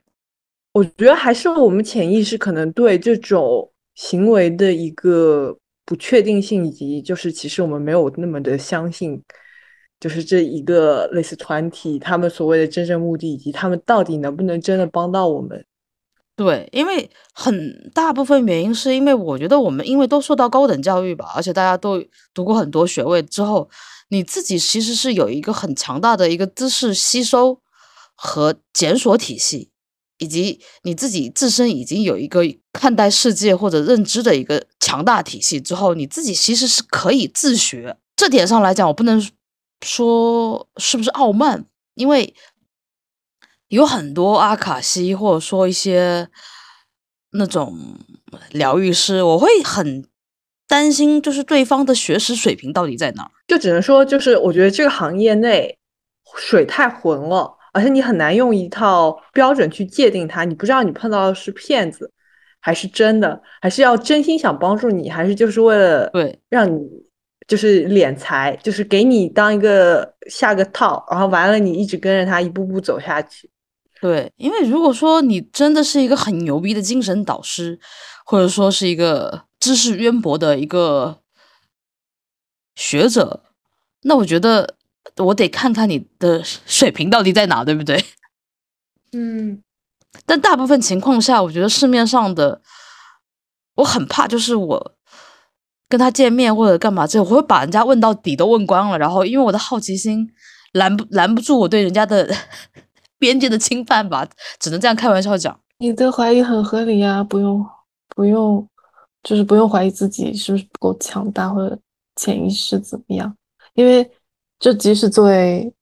[0.73, 9.21] 我觉得还是我们潜意识可能对这种行为的一个不确定性，以及就是其实我们没有那么的相信，
[9.99, 15.65] 就是这一个类似团体他们所谓的真正目的，以及他们到底能不能真的帮到我们。
[16.41, 23.69] 对，因为很大部分原因是因为我觉得我们因为都受到高等教育吧，而且大家都读过很多学位之后，
[24.09, 27.61] 你自己其实是有一个很强大的一个知识吸收
[28.15, 29.69] 和检索体系。
[30.17, 32.41] 以及你自己自身已经有一个
[32.73, 37.99] 看待世界或者认知的一个强大体系之后，你自己其实是可以自学。
[38.17, 39.23] 这点上来讲，我不能
[39.83, 42.35] 说是不是傲慢，因为
[43.71, 46.29] 有很多阿卡西或者说一些
[47.33, 47.77] 那种
[48.51, 50.05] 疗愈师，我会很
[50.69, 53.31] 担心，就是对方的学识水平到底在哪儿？
[53.49, 55.79] 就只能说，就是我觉得这个行业内
[56.37, 57.57] 水太浑了。
[57.73, 62.13] 而且你很难用一套标准去界定它，你不知道你碰到的是骗子，
[62.59, 66.81] 还是真的，还是要真心想帮助你，还是就是为了对让你
[67.47, 73.49] 就是敛财，就是给你当一个下个套，然后完了你一直跟着他一步步走下去。
[74.01, 77.79] 对，因为如果说你真的是一个很牛逼的精神导师，
[78.25, 81.19] 或者说是一个知识渊博的一个
[82.75, 83.43] 学者，
[84.03, 84.77] 那我觉得。
[85.17, 88.03] 我得看看你的水平到底在哪，对不对？
[89.13, 89.63] 嗯，
[90.25, 92.63] 但大部分情况下，我觉得市面上的，
[93.75, 94.95] 我很怕，就是我
[95.89, 100.31] 跟他见面或者干嘛之后，我会把人家问到底都问光了，然后因为我的好奇心
[100.73, 102.33] 拦不拦不住我对人家的
[103.21, 104.29] 边界的侵犯吧，
[104.59, 105.57] 只能这样开玩笑讲。
[105.79, 107.65] 你的怀疑很合理呀，不用
[108.17, 108.69] 不用，
[109.23, 111.79] 就是不用怀疑自己是不是不够强大或者
[112.17, 113.33] 潜意识怎么样，
[113.75, 114.11] 因为。
[114.61, 115.73] 就即使作为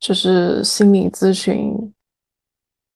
[0.00, 1.74] 就是心理咨询，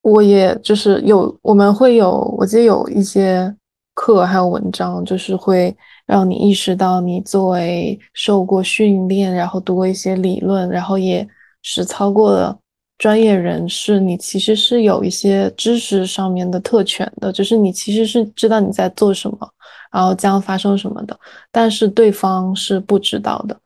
[0.01, 3.55] 我也就是有我们会有，我记得有一些
[3.93, 11.27] 课还有文章，就是会让你意识到，你作为受过训练，然后读过一些理论，然后也
[11.61, 12.59] 实操过的
[12.99, 19.49] 专业人士，你其实是有一些知识上面的特权的，就是你其实是知道你在做什么，
[19.91, 21.17] 然后将发生什么的，
[21.51, 23.57] 但是对方是不知道的。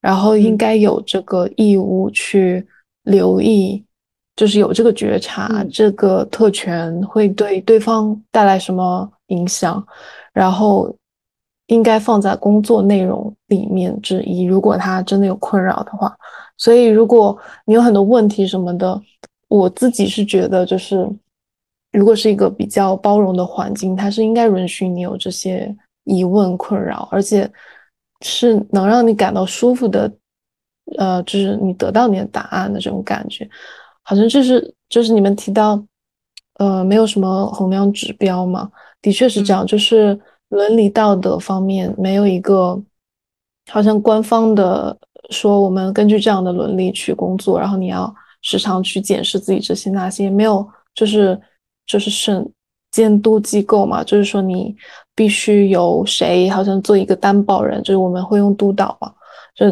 [0.00, 2.66] 然后应该有这个义务去
[3.02, 3.84] 留意，
[4.36, 9.84] 就是有这个觉察，这个特权会对对方带来什么影响，
[10.32, 10.96] 然后
[11.66, 14.44] 应该放在工作内容里面之一。
[14.44, 16.16] 如果他真的有困扰的话，
[16.58, 19.00] 所以如果你有很多问题什么的，
[19.48, 21.08] 我自己是觉得，就是
[21.92, 27.50] 如果是一个比较包容的环境，它是应该允许你有这些疑问困扰，而且。
[28.22, 30.12] 是能让你感到舒服的，
[30.96, 33.48] 呃，就是你得到你的答案的这种感觉，
[34.02, 35.80] 好像就是就是你们提到，
[36.54, 38.68] 呃，没有什么衡量指标嘛，
[39.00, 40.18] 的确是这样，就是
[40.48, 42.82] 伦理道德方面没有一个，
[43.70, 44.98] 好像官方的
[45.30, 51.40] 说我们根据这样的伦理去工作，然后你要时常去检视自己这些那些，没有，就是
[51.86, 52.50] 就是审
[52.90, 54.74] 监督机构嘛，就是说你。
[55.18, 59.12] 必须由谁好像做一个担保人，就是我们会用督导嘛，
[59.56, 59.66] 就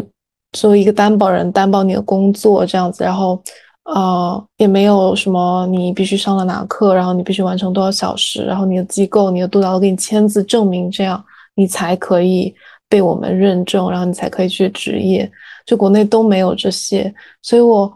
[0.58, 3.40] 作为一个担保人担保你的工作这样子，然后
[3.84, 12.52] 呃也没有什么你必须上了哪课，然后你必须完成多少小时，然后你的机构你的督导都给你签字证明，这样你才可以
[12.88, 15.30] 被我们认证，然后你才可以去执业。
[15.64, 17.88] 就国内都没有这些，所以我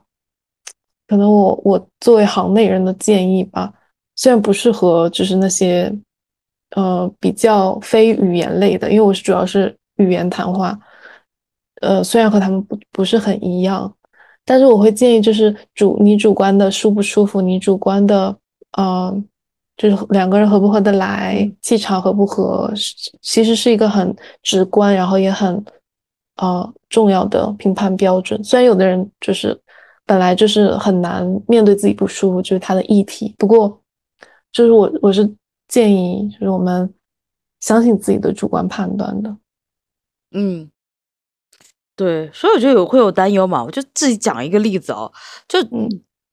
[1.07, 3.73] 可能我我作为行内人的建议吧，
[4.17, 5.93] 虽然不适合就是那些。
[6.77, 10.79] 呃，比较非语言类的，因为我是主要是语言谈话，
[11.81, 13.93] 呃，虽然和他们不不是很一样，
[14.45, 18.33] 但是我会建议，就是主你主观的舒不舒服，你主观的，
[18.79, 19.13] 呃，
[19.81, 22.71] 就是两个人合不合得来，气场合不合，
[23.23, 25.65] 其实是一个很直观，然后也很
[26.37, 28.45] 呃重要的评判标准。
[28.45, 29.59] 虽然有的人就是
[30.05, 33.81] 本来就是很难面对自己不舒服，就是他的议题，不过
[34.53, 35.35] 就是我我是。
[35.71, 36.93] 建议就是我们
[37.61, 39.37] 相信自己的主观判断的，
[40.33, 40.69] 嗯，
[41.95, 43.63] 对，所以我觉得有会有担忧嘛。
[43.63, 45.13] 我就自己讲一个例子哦，
[45.47, 45.61] 就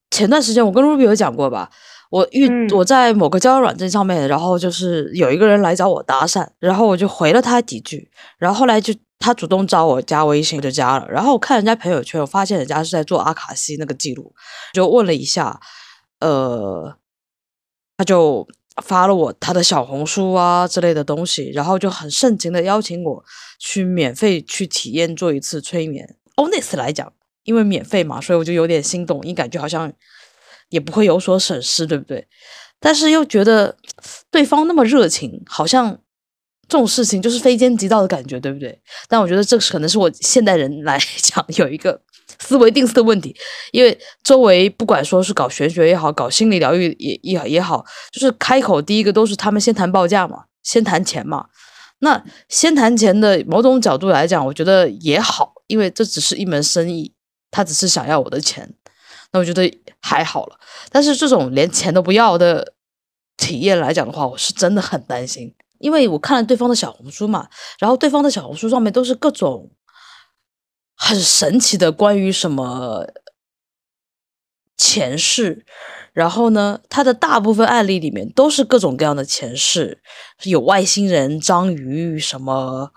[0.09, 1.69] 前段时间我跟 Ruby 有讲过吧，
[2.09, 11.07] 我遇嗯我在某个交友软件上面，然后就是有一个人来找我搭讪，然后我就回了他几句，然后后来就他主动找我加微信，我就加了。
[11.09, 14.33] 然后我看人家朋友圈，我发现人家是在做阿卡西那个记录，
[14.73, 15.59] 就问了一下，
[16.19, 16.95] 呃，
[17.97, 18.47] 他就
[18.83, 23.23] 发了我他的小红书啊之类的东西，然后就很盛情的邀请我
[23.59, 26.15] 去免费去体验做一次催眠。
[26.35, 27.11] honest 来讲，
[27.43, 29.91] 因为免费嘛，所以我就有点心动，因为感觉好像
[30.69, 32.27] 也不会有所损失，对不对？
[32.79, 33.75] 但是又觉得
[34.29, 35.97] 对方那么热情，好像
[36.67, 38.79] 这种事情就是非奸即盗的感觉，对不对？
[39.07, 41.99] 但我觉得这可能是我现代人来 讲有一个
[42.39, 43.35] 思维定式的问题，
[43.71, 51.47] 因为周围不管说是搞玄学也好，搞心理疗愈也也也好，就是开口第一个都是他们先谈报价嘛，先谈钱嘛。
[51.99, 57.11] 那先谈钱的某种角度来讲，我觉得也好，因为这只是一门生意，
[57.49, 58.71] 他只是想要我的钱，
[59.31, 60.59] 那我觉得还好了。
[60.89, 62.73] 但是这种连钱都不要的
[63.35, 67.47] 体验来讲的话，我是真的很担心，因为我看了对方的小红书嘛，
[67.79, 69.71] 然后对方的小红书上面都是各种
[70.95, 73.05] 很神奇的关于什么
[74.75, 75.65] 前世，
[76.13, 80.01] 然后呢，他的大部分案例里面都是各种各样的前世，
[80.43, 82.91] 有外星人、章鱼、什么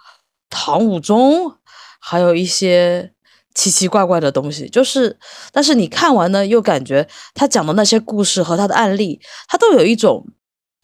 [0.49, 1.57] 唐武宗，
[1.99, 3.13] 还有一些
[3.55, 4.69] 奇奇怪怪的东西。
[4.69, 5.19] 就是，
[5.53, 10.27] 但是你看完呢，又感觉他讲的那些故事和他的案例，他都有一种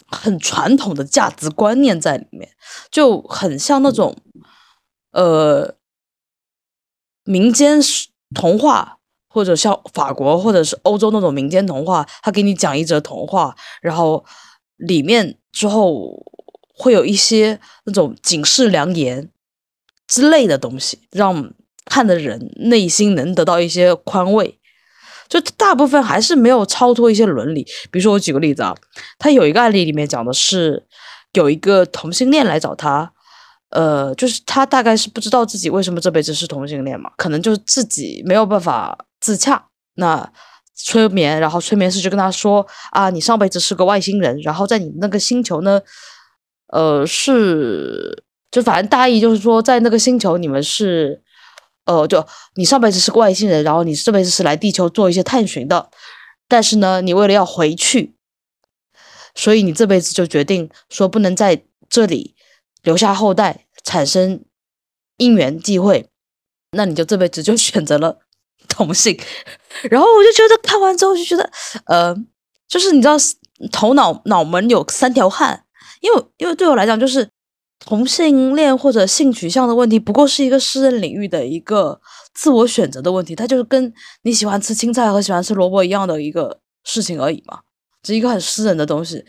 [0.06, 2.50] 很传统的价值观念在里面，
[2.90, 4.16] 就很像那种
[5.12, 5.76] 呃
[7.24, 7.80] 民间
[8.34, 8.94] 童话。
[9.28, 14.24] 或者像法国或者是欧洲那种民间童话，他给你讲一则童话，然后
[14.76, 16.24] 里面之后
[16.74, 19.30] 会有一些那种警示良言
[20.06, 21.52] 之类的东西，让
[21.86, 24.58] 看的人内心能得到一些宽慰。
[25.28, 27.64] 就大部分还是没有超脱一些伦理。
[27.90, 28.72] 比如说，我举个例子啊，
[29.18, 30.86] 他有一个案例里面讲的是
[31.32, 33.12] 有一个同性恋来找他。
[33.70, 39.66] 呃，就是他大概是不知道自己为什么这辈子是同性恋嘛，可能就是自己没有办法自洽。
[39.94, 40.32] 那
[40.76, 45.80] 催眠，然后催眠师就跟他说啊，你上辈子是个外星人，然后在你那个星球呢，
[46.68, 48.22] 呃，是
[48.52, 51.20] 就反正大意就是说，在那个星球你们是，
[51.86, 52.24] 呃，就
[52.54, 55.90] 你上辈子是个外星人，然后你这辈子是来地球做一些探寻的，
[56.46, 58.14] 但是呢，你为了要回去，
[59.34, 62.34] 所以你这辈子就决定说不能在这里。
[62.82, 64.44] 留下后代，产生
[65.16, 66.08] 因缘际会，
[66.70, 68.20] 那你就这辈子就选择了
[68.68, 69.18] 同性。
[69.90, 71.50] 然后我就觉得看完之后就觉得，
[71.86, 72.16] 呃，
[72.68, 73.16] 就是你知道，
[73.72, 75.64] 头脑脑门有三条汗。
[76.00, 77.28] 因为因为对我来讲，就是
[77.78, 82.00] 同性恋或者性取向的问题，不过是一个私人领域的一个
[82.34, 87.60] 自我选择的问题，它就是跟你喜欢吃青菜和喜欢吃萝卜一样的一个事情而已嘛，
[88.04, 89.24] 是一个很私人的东西。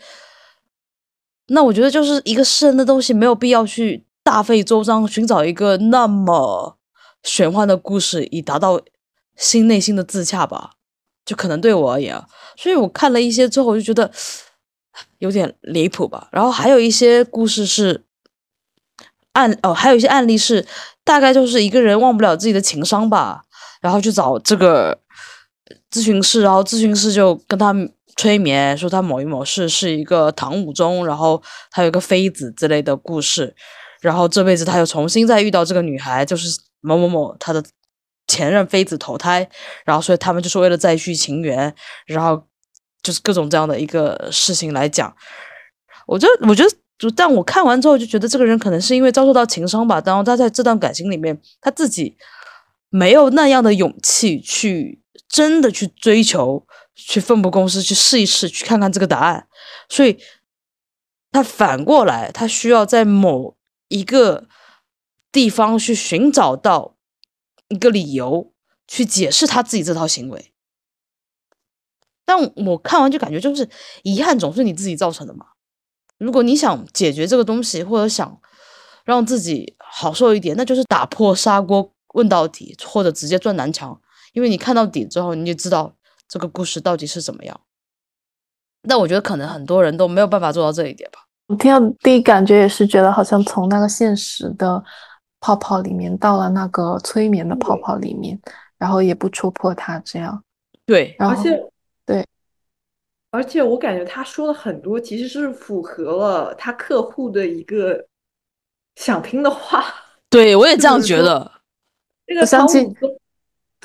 [1.48, 6.78] 那我觉得就是一个私人的东西，没有必要去大费周章寻找一个那么
[7.22, 8.80] 玄幻的故事，以达到
[9.36, 10.72] 心内心的自洽吧。
[11.24, 12.26] 就可能对我而言啊，
[12.56, 14.10] 所以我看了一些之后，我就觉得
[15.18, 16.26] 有点离谱吧。
[16.32, 18.02] 然后还有一些故事是
[19.38, 20.66] 案哦，还有一些案例是
[21.04, 23.42] 大概就是一个人忘不了自己的情商吧，
[23.80, 24.98] 然后去找这个
[25.90, 27.74] 咨询师，然后咨询师就跟他。
[28.18, 33.54] 催眠说他某一某事是一个唐武宗，然后他有个妃子之类的故事，
[34.00, 37.62] 然后这辈子他又重新再遇到这个女孩，就是某某某他的
[38.26, 39.48] 前任妃子投胎，
[39.84, 41.72] 然后所以他们就是为了再续情缘，
[42.06, 42.44] 然后
[43.04, 45.14] 就是各种这样的一个事情来讲，
[46.08, 52.16] 我觉得我觉得就但我看完之后就觉得这个人可能是因为遭受到情伤吧，然后他在这段感情里面他自己
[52.90, 56.66] 没有那样的勇气去真的去追求。
[57.00, 59.46] 去奋不顾身去试一试，去看看这个答案，
[59.88, 60.18] 所以
[61.30, 64.48] 他反过来，他需要在某一个
[65.30, 66.96] 地方去寻找到
[67.68, 68.52] 一个理由，
[68.88, 70.52] 去解释他自己这套行为。
[72.24, 73.68] 但我看完就感觉，就是
[74.02, 75.46] 遗憾总是你自己造成的嘛。
[76.18, 78.40] 如果你想解决这个东西，或者想
[79.04, 84.00] 让自己好受一点，那就是打破砂锅问到底，或者直接撞南墙。
[84.32, 85.94] 因为你看到底之后，你就知道。
[86.30, 87.58] 这个故事到底是怎么样？
[88.86, 91.20] 但我觉得可能很多人都没有办法做到这一点吧。
[91.46, 94.84] 我听到第一感觉也是觉得，好像从那个现实的
[95.40, 98.38] 泡泡里面到了那个催眠的泡泡里面，
[98.76, 100.44] 然后也不戳破它，这样。
[100.84, 101.72] 对，然后而且对，
[103.38, 108.04] 而且我感觉他说了很多其实是符合了他客户的一个
[108.96, 109.84] 想听的话。
[110.28, 111.48] 对，我也这样觉得。
[112.26, 112.92] 这个唐武宗。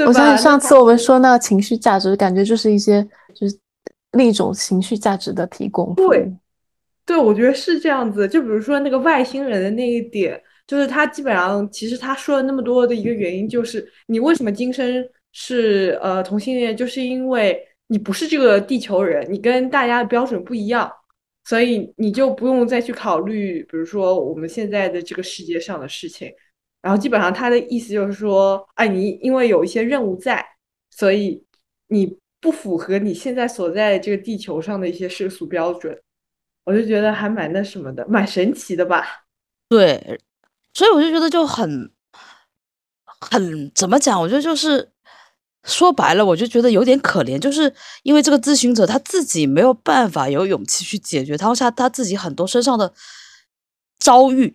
[0.08, 3.56] 我想起上次我们说那个情绪价值，感觉就是一些就是
[4.14, 5.94] 另一种情绪价值的提供。
[5.94, 6.34] 对，
[7.06, 8.28] 对，我觉得是这样子。
[8.28, 17.64] 就比如说那个外星人的那一点，就是他基本上其实他说了那么多的一个原因，就是你为什么今生是呃同性恋，就是因为
[17.94, 20.92] 你不是这个地球人，你跟大家的标准不一样，
[21.46, 26.34] 所以你就不用再去考虑，比如说我们现在的这个世界上的事情。
[26.82, 30.44] 然后基本上他的意思就是说，哎，你因为有一些任务在，
[30.90, 31.46] 所以
[31.90, 35.96] 你不符合你现在所在这个地球上的一些世俗标准，
[36.64, 39.06] 我就觉得还蛮那什么的，蛮神奇的吧？
[39.70, 40.20] 对，
[40.74, 41.92] 所以我就觉得就很
[43.06, 44.20] 很怎么讲？
[44.20, 44.90] 我觉得就是
[45.64, 52.94] 说白了，我就觉得有点可怜，就是因为这个咨询者他自己没有办法有勇气去解决当下他自己很多身上的
[53.98, 54.54] 遭遇。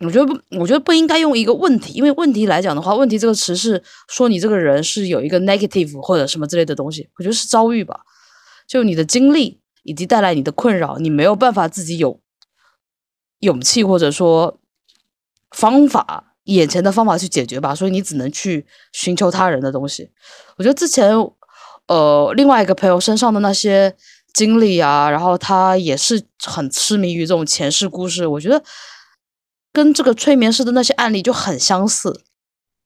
[0.00, 7.08] 我觉得不，我觉得不应该用一个问题，因为问题来讲的话，问题这个词是说你这个人是有一个 negative 或者什么之类的东西。
[7.18, 8.00] 我觉得是遭遇吧，
[8.66, 12.20] 就你的经历以及带来你的困扰，你没有办法自己有
[13.38, 14.58] 勇气或者说
[15.52, 20.10] 方法，眼前的方法去解决吧，所以你只能去寻求他人的东西。
[20.56, 21.14] 我觉得之前
[21.88, 23.94] 呃另外一个朋友身上的那些
[24.34, 28.62] 经历啊，然后他也是很痴迷于这种前世故事，我觉得。
[29.74, 32.24] 跟这个催眠师的那些案例就很相似，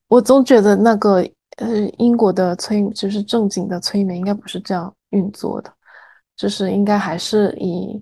[0.07, 1.17] 我总觉得那个
[1.57, 5.73] 呃英国的催就是正经的催眠应该不是这样运作的，
[6.37, 8.01] 就是应该还是以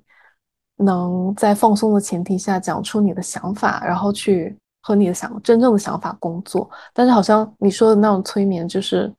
[0.77, 6.71] 能在放松的前提下讲出你的想法，然后去和你的想真正的想法工作。
[6.93, 9.11] 但是好像你说的那种催眠，就是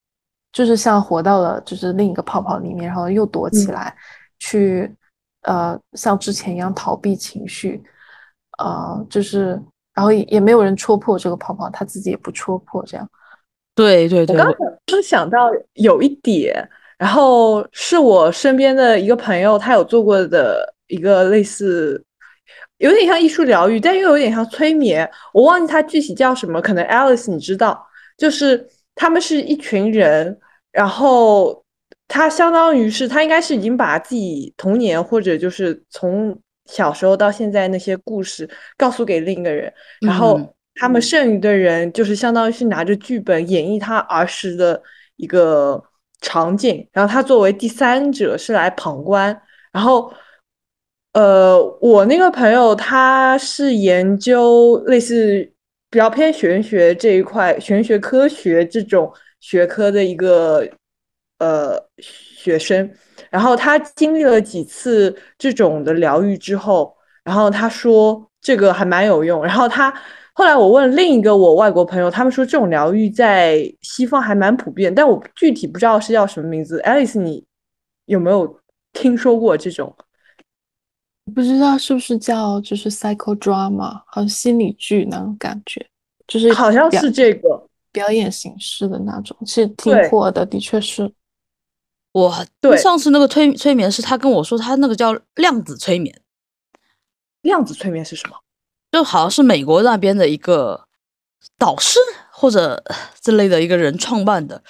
[0.53, 3.95] 就是像活到了就是另一个泡泡里面，然后又躲起来，
[4.37, 4.95] 去
[5.41, 7.83] 呃像之前一样逃避情绪。
[8.57, 9.61] 呃，就是，
[9.93, 13.05] 然后也也没有人戳破这个泡泡，他自己也不戳破，这样。
[13.75, 14.37] 对对对。
[14.37, 14.53] 我刚
[14.85, 16.55] 刚想到有一点，
[16.97, 22.01] 然后是我身边的一个朋友，他有做过的一个类似，
[22.77, 25.09] 有点像艺术疗愈，但又有点像催眠。
[25.33, 27.85] 我忘记它具体叫什么，可能 Alice 你知道，
[28.17, 30.37] 就是他们是一群人，
[30.71, 31.63] 然后
[32.07, 36.39] 他相当于是他应该是已经把自己童年或者就是从。
[36.67, 39.71] 小时候到现在那些故事告诉给另一个人，
[40.01, 44.81] 然后他们剩余的人就是相当于是拿着剧本演绎他儿时的
[45.17, 45.79] 一个
[46.21, 49.39] 场景，然后他作为第三者是来旁观。
[49.71, 50.11] 然后，
[51.15, 55.49] 呃，我那个朋友他是研究类似
[55.89, 59.09] 比较偏玄学这一块，玄学科学这种
[59.39, 60.67] 学科的一个
[61.39, 62.91] 呃学生。
[63.29, 66.93] 然后他经历了几次这种的疗愈之后，
[67.23, 69.41] 然后他说这个还蛮有用。
[69.41, 69.93] 然后他
[70.33, 76.81] 后来我问另一个我外国朋友，他们说这种疗愈在西方还蛮普遍，但我具体不知道是叫什么名字。
[76.81, 77.45] Alice，你
[78.07, 78.59] 有没有
[78.91, 79.95] 听说过这种？
[81.33, 85.85] 不知道是不是叫就是 psychodrama，好像心理剧那种感觉，
[86.27, 91.11] 就是好像是这个表演形式的那种，是挺火的，的确是。
[92.11, 96.21] 我对上次那个催催眠是，他跟我说他那个叫量子催眠。
[97.41, 98.35] 量子催眠是什么？
[98.91, 100.87] 就好像是美国那边的一个
[101.57, 101.99] 导师
[102.31, 102.81] 或者
[103.19, 104.63] 之类的一个人创办的。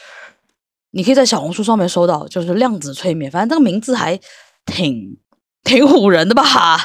[0.92, 3.30] 你可以在小红书上面搜到，就是量子催眠。
[3.30, 4.20] 反正这个名字还
[4.66, 5.18] 挺
[5.66, 6.80] 挺唬人的吧？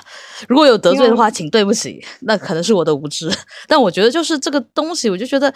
[0.49, 3.31] 如果有得罪的话，请对不起，那可能是我的无知。
[3.69, 5.55] 但我觉得就是这个东西，我就觉得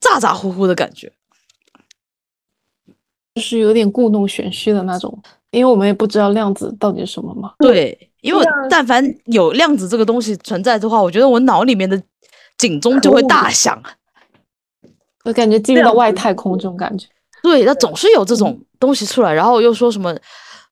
[0.00, 1.12] 咋咋呼呼的感觉。
[3.34, 7.52] 就是有点故弄玄虚的那种，因为我们也不知道量子到底是什么嘛。
[7.58, 12.00] 对，因为但凡有量子这个东西存在的话，我觉得我脑里面的
[12.56, 13.82] 警钟就会大响，
[15.24, 17.06] 我感觉进入到外太空这种感觉。
[17.42, 20.16] 对，那总是有这种东西出来，然后又说什么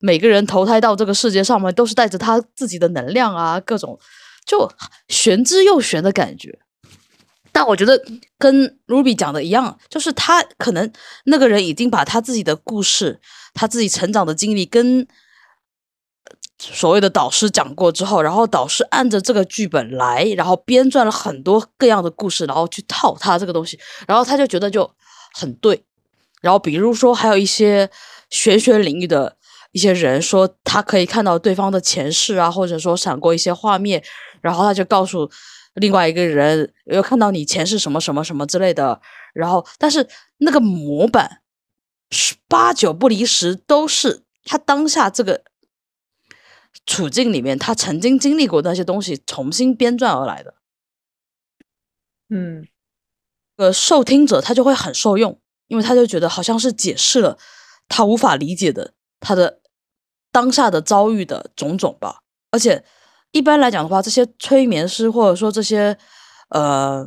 [0.05, 3.97] 每个人投胎到这个世界上面都是带着他自己的能量啊，各种
[4.45, 4.69] 就
[5.07, 6.59] 玄之又玄的感觉。
[7.53, 7.97] 但我觉得
[8.37, 10.91] 跟 Ruby 讲的一样，就是他可能
[11.23, 13.21] 那个人已经把他自己的故事、
[13.53, 15.07] 他自己成长的经历跟
[16.59, 24.91] 所谓的导师讲过之后，然后导师按着这个剧本来，然后编撰了很多各样的故事，然后去套他这个东西，然后他就觉得就
[25.33, 25.85] 很对。
[26.41, 27.89] 然后比如说还有一些
[28.29, 29.37] 玄学领域的
[29.73, 34.01] 一些人说，他可以看到对方的前世啊，或者说闪过一些画面，
[34.41, 35.29] 然后他就告诉。
[35.77, 39.01] 另外一个人又看到你前世什么什么什么之类的，
[39.33, 40.07] 然后但是
[40.37, 41.41] 那个模板
[42.11, 45.43] 是八九不离十，都是他当下这个
[46.85, 50.53] 处境里面他曾经经历过那些东西重新编撰而来的。
[52.29, 52.67] 嗯，
[53.55, 57.39] 呃，受听者他就会很受用，因为他就觉得好像是解释了
[57.87, 59.62] 他无法理解的他的
[60.33, 62.19] 当下的遭遇的种种吧。
[62.51, 62.83] 而且
[63.31, 65.97] 一般来讲的话，这些催眠师或者说这些
[66.49, 67.05] 呃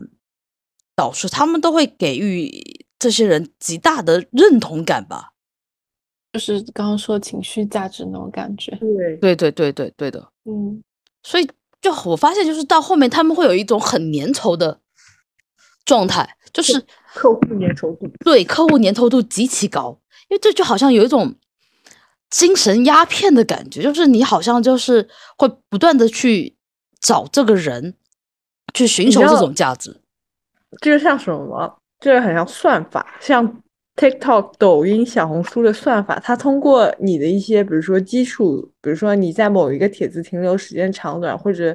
[0.94, 5.32] 导师，他们都会给予这些人极大的认同感吧。
[6.32, 8.70] 就是刚刚说情绪价值那种感觉。
[8.76, 10.28] 对，对对对对对的。
[10.44, 10.82] 嗯，
[11.22, 11.48] 所以
[11.80, 14.80] 就我发现，就是到后面他们会有一种很粘稠的
[15.84, 18.06] 状态，就是客户粘稠度。
[18.24, 19.98] 对客户粘稠度极其高，
[20.28, 21.34] 因为这就好像有一种
[22.36, 25.08] 精神鸦片的感觉，就是你好像就是
[25.38, 26.54] 会不断的去
[27.00, 27.94] 找这个人，
[28.74, 30.02] 去寻求这种价值。
[30.82, 31.78] 这个像什么？
[31.98, 33.62] 这个很像算法，像
[33.96, 41.74] TikTok、抖音、小红书的算法，它通过你的一些，比如说基础，比如说你在某一个帖子停留时间长短，或者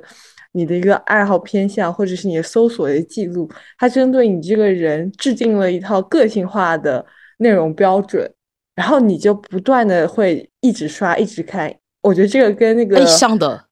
[0.51, 3.49] 你的一个爱好偏向，或者是你的搜索的记录，
[3.80, 7.03] 它针对你这个人制定了一套个性化的
[7.38, 8.32] 内容标准，
[8.76, 11.74] 然后你就不断的会一直刷，一直看。
[12.02, 13.66] 我觉得这个跟那个哎，像的，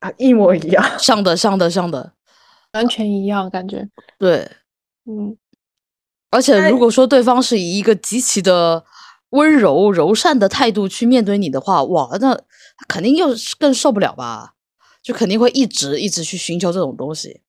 [0.00, 0.84] 啊一模一样。
[0.98, 2.12] 像的，像的，像的，
[2.72, 3.88] 完全一样感觉。
[4.18, 4.50] 对。
[5.06, 5.36] 嗯，
[6.30, 8.84] 而且哎如果说对方是以一个极其的
[9.30, 12.38] 温柔柔善的态度去面对你的话，哇，那
[12.86, 14.54] 肯定又是更受不了吧？
[15.02, 17.40] 就肯定会一直一直去寻求这种东西。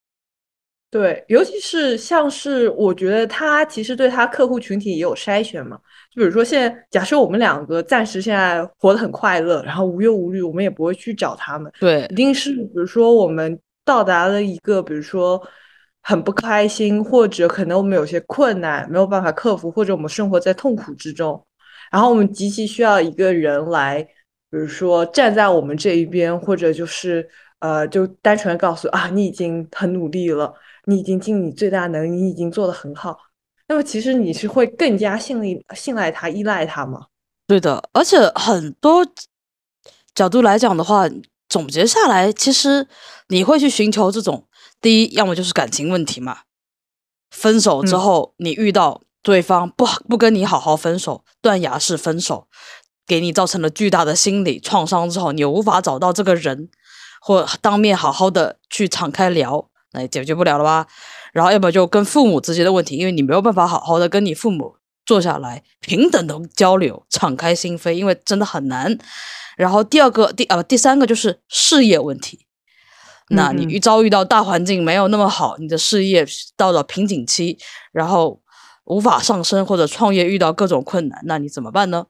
[0.92, 5.78] 对，尤其是像是我觉得他其实对他客户群体也有筛选嘛。
[6.12, 11.72] 就比如说现在，假设我们两个暂时现在活得很快乐，然后无忧无虑，我们也不会去找他们。
[11.80, 15.40] 对一定是比如说我们到达了一个，比如说
[16.02, 21.46] 很不开心，或者可能我们有些困难没有办法克服，或者我们生活在痛苦之中，
[21.92, 24.02] 然后我们极其需要一个人来，
[24.50, 27.30] 比如说站在我们这一边，或者就是
[27.60, 30.52] 呃，就单纯的告诉啊，你已经很努力了，
[30.90, 33.18] 你已经尽你最大能力，你已经做得很好。
[33.68, 37.06] 那么其实你是会更加信赖信赖他、依赖他吗？
[37.46, 39.06] 对的，而且很多
[40.16, 41.08] 角度来讲的话，
[41.48, 42.88] 总结下来，其实
[43.28, 44.48] 你会去寻求这种
[44.82, 46.40] 第一，要么就是感情问题嘛，
[47.30, 52.48] 分手之嗯后你遇到对方不不跟你好好分手，断崖式分手，
[53.06, 56.70] 给你造成了巨大的心理创伤之后，你无法找到这个人，
[57.22, 60.88] 或当面好好的去敞开聊，那也解决不了了吧？
[61.34, 64.76] 然后要么就跟父母之间的问题，因为你没有办法好好的跟你父母
[65.06, 68.98] 坐下来平等的交流，敞开心扉，因为真的很难。
[69.58, 72.46] 然后第二个、第呃第三个就是事业问题。
[73.32, 76.26] 那你遇遭遇到大环境没有那么好，你的事业
[76.56, 77.60] 到了瓶颈期，
[77.92, 78.42] 然后
[78.86, 82.08] 无法上升或者创业遇到各种困难，那你怎么办呢？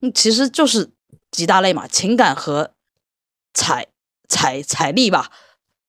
[0.00, 0.92] 嗯，其实就是
[1.32, 2.70] 几大类嘛，情感和
[3.52, 3.86] 财
[4.28, 5.32] 财财力吧，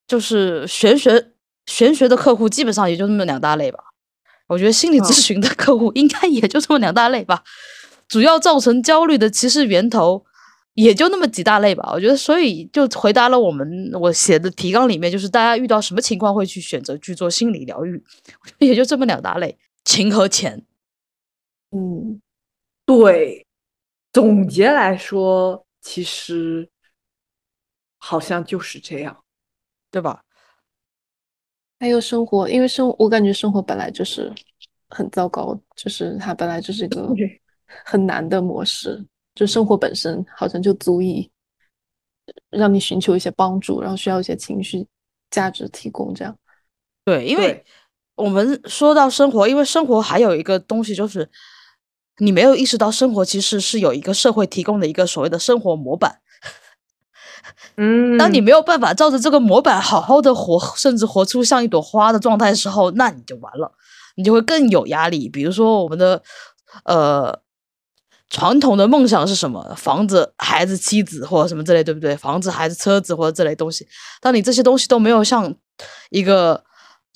[0.09, 1.33] 就是玄学
[1.67, 3.79] 玄学的客户基本上也就那么两大类吧。
[4.47, 7.43] 我觉得心理咨嗯询的客户应该也就这么两大类吧。
[8.07, 10.25] 主要造成焦虑的其实源头
[10.73, 11.91] 也就那么几大类吧。
[11.93, 18.03] 我觉得，所以就回答了我们我写的提纲里面，就是大家遇到什么情况会去选择去做心理疗愈，
[18.57, 20.65] 也就这么两大类：情和钱。
[21.69, 22.19] 嗯，
[22.83, 23.45] 对，
[24.11, 26.67] 总结来说，其实
[27.99, 29.23] 好像就是这样。
[29.91, 30.23] 对吧？
[31.79, 34.33] 还有生活，因为生我感觉生活本来就是
[34.89, 37.07] 很糟糕，就是它本来就是一个
[37.85, 41.31] 很难的模式，就生活本身好像就足以
[42.49, 44.85] 让你寻求一些帮助，然后需要一些情绪
[45.31, 46.37] 价值提供，这样。
[47.05, 47.63] 对，因为
[48.15, 51.29] 我们说到生活，因为生活还有一个东西就是，
[52.17, 56.19] 你没有意识到生活其实是有一个社会提供的一个所谓的生活模板。
[57.77, 63.71] 嗯，当你没有办法照着这个模板好好的活，甚至活出像一朵花的状态的时候，那你就完了，
[64.15, 65.29] 你就会更有压力。
[65.29, 66.21] 比如说我们的
[66.83, 67.39] 呃
[68.29, 69.73] 传统的梦想是什么？
[69.75, 72.15] 房子、孩子、妻子或者什么之类，对不对？
[72.15, 73.87] 房子、孩子、车子或者这类东西，
[74.21, 75.53] 当你这些东西都没有像
[76.09, 76.63] 一个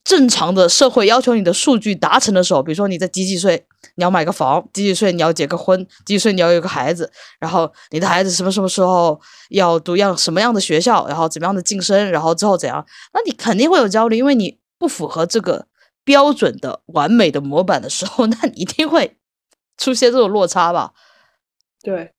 [0.04, 15.68] 正常的社会要求你的数据达成的时候，比如说你在几几岁你要买个房，几几岁你要结个婚，几几岁你要有个孩子，然后你的孩子什么什么时候要读样什么样的学校，然后怎么样的晋升，然后之后怎样，那你肯定会有焦虑，因为你不符合这个
[16.04, 19.16] 标准的完美的模板的时候，那你一定会
[19.78, 20.91] 出现这种落差吧？
[21.82, 22.12] 对，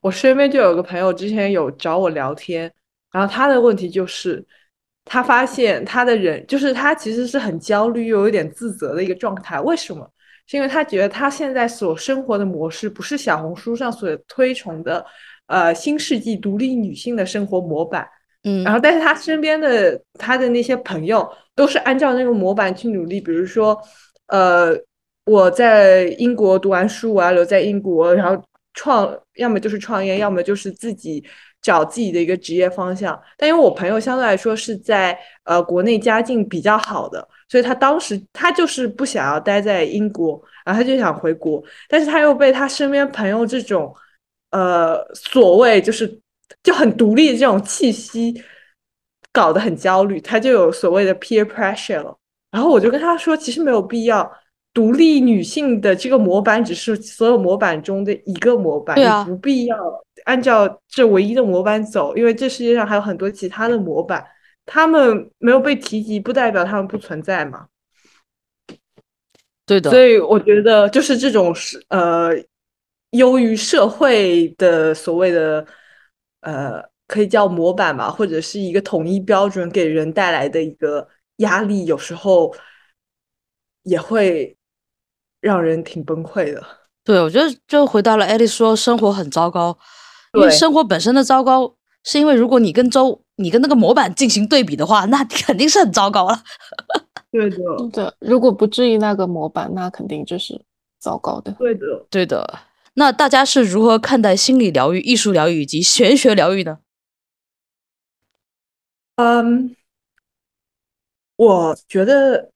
[0.00, 2.72] 我身边就有个朋友之前有找我聊天，
[3.10, 4.46] 然后他的问题就是，
[5.04, 9.60] 他发现他的人就是他其实是很焦虑又有点自责的一个状态。
[9.60, 10.08] 为什么？
[10.46, 15.04] 是因为他觉得他现在所生活的模式不是小红书上所推崇的，
[15.46, 18.06] 呃，新世纪独立女性的生活模板。
[18.44, 23.80] 嗯，然后，但是他身边的他的那些朋友都是按照那个模板去努力，比如说，
[24.26, 24.76] 呃，
[25.26, 28.42] 我在英国读完书，我要留在英国，然后
[28.74, 31.24] 创，要么就是创业，要么就是自己
[31.62, 33.18] 找自己的一个职业方向。
[33.38, 43.94] 但因为我朋友相对来说是在呃国内家境比较好的，所以他当时他就是不想要待在英国，然后他就想回国，但是他又被他身边朋友这种
[44.50, 46.20] 呃所谓就是
[46.62, 48.42] 就很独立的这种气息
[49.32, 52.14] 搞得很焦虑，他就有所谓的 peer pressure 了。
[52.50, 54.30] 然后我就跟他说，其实没有必要。
[54.74, 59.76] 独立女性的这个模板只是所有模板中的一个模板，对啊，不必要
[60.24, 64.26] 按照这唯一的模板走，因为这世界上还有很多其他的模板，
[64.64, 67.66] 他们没有被提及，不代表他们不存在嘛。
[69.66, 72.30] 对的，所以我觉得就是这种是呃，
[73.10, 75.66] 优于社会的所谓的
[76.40, 81.06] 呃，可以叫模板吧，或者是一个统一标准给人带来的一个
[81.36, 82.54] 压力，有时候
[83.82, 84.56] 也会。
[85.42, 86.64] 让人挺崩溃的。
[87.04, 89.76] 对，我觉得就回到了艾丽说生活很糟糕，
[90.34, 91.74] 因为生活本身的糟糕，
[92.04, 96.42] 是因为如果你跟周你跟那个模板进行对比的话，那肯定是很糟糕了。
[97.32, 97.56] 对的，
[97.92, 100.64] 对，如果不至于那个模板，那肯定就是
[101.00, 101.50] 糟糕的。
[101.58, 102.60] 对的，对的。
[102.94, 106.78] 那大家是如何看待心理疗愈、艺术疗愈以及玄学疗愈呢？
[109.16, 109.74] 嗯，
[111.34, 112.51] 我觉得。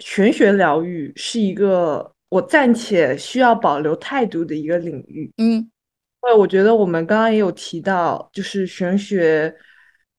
[0.00, 5.68] 玄学疗愈是一个我暂且需要保留态度的一个领域，嗯，因
[6.28, 9.54] 为我觉得我们刚刚也有提到，就是玄学，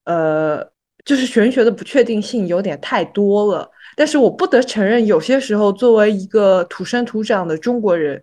[0.06, 0.64] 呃，
[1.04, 3.70] 就是玄学的不确定性有点太多了。
[3.96, 8.22] 但是我不得承认，有些时候作为一个土生土长的中国人，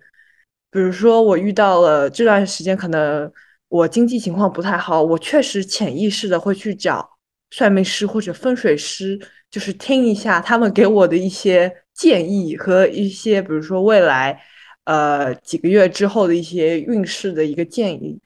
[0.70, 3.30] 比如说我遇到了这段时间，可能
[3.68, 7.08] 我经济情况不太好，我确实潜意识的会去找
[7.50, 9.18] 算命师或者风水师。
[9.50, 14.40] 就是听一下他们给我的一些建议和一些，比如说未来，
[14.84, 18.20] 呃，几个月之后的一些运势的一个建议。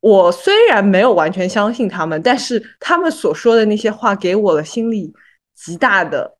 [0.00, 5.12] 我虽然没有完全相信他们，但是他们所说的那些话给我了心理
[5.54, 6.36] 极大的，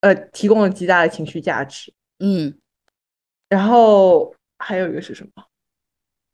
[0.00, 1.92] 呃，提供了极大的情绪价值。
[2.18, 2.58] 嗯，
[3.48, 5.44] 然后还有一个是什么？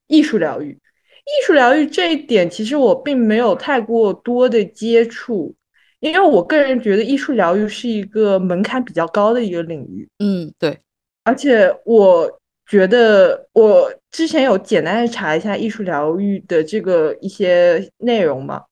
[0.07, 0.73] 艺术疗愈。
[0.73, 5.55] 艺术疗愈这一点，其实我并没有太过多的接触。
[6.01, 10.79] 因为我个人觉得艺术疗愈是一个门槛比较高的一个领域，嗯，对，
[11.25, 12.31] 而且我
[12.67, 18.63] 觉得我之前有简单的查一下艺术疗愈的这个一些内容嘛，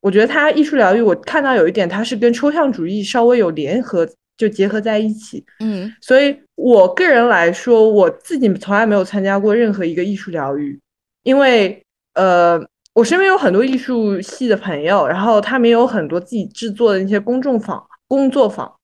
[0.00, 4.06] 我觉得它艺术疗愈，我看到有一点它是跟抽象主义稍微有联合，
[4.36, 10.78] 就结合在一起，嗯，所以我个人来说，我自己从来没有参加过任何一个艺术疗愈，
[11.22, 11.82] 因为
[12.14, 12.62] 呃。
[12.96, 18.74] 我身边有很多艺术系的朋友，然后他们有很多自己制作的那些公众坊、工作坊，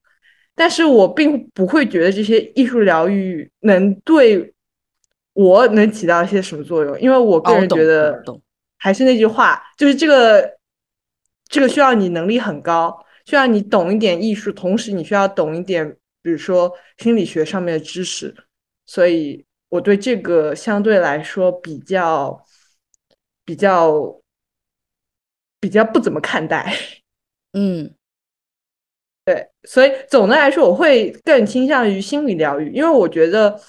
[0.54, 4.52] 但是我并不会觉得这些艺术疗愈能对
[5.32, 8.22] 我能起到一些什么作用，因为我个人觉得，
[8.76, 10.58] 还是那句话，就是这个
[11.48, 12.94] 这个需要你能力很高，
[13.24, 15.90] 需要你懂一点艺术，同时你需要懂一点，
[16.20, 18.34] 比如说心理学上面的知识，
[18.84, 22.38] 所以我对这个相对来说比较。
[23.44, 24.20] 比较
[25.58, 26.74] 比较不怎么看待，
[27.52, 27.94] 嗯，
[29.24, 33.60] 对，所以总的来说，我会更倾向于心理疗愈，因为我觉得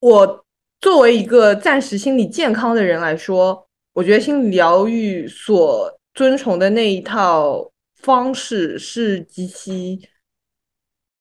[0.00, 0.44] 我
[0.80, 10.08] 作为一个暂时心理健康的人来说，我觉得心理疗愈所遵从的那一套方式是极其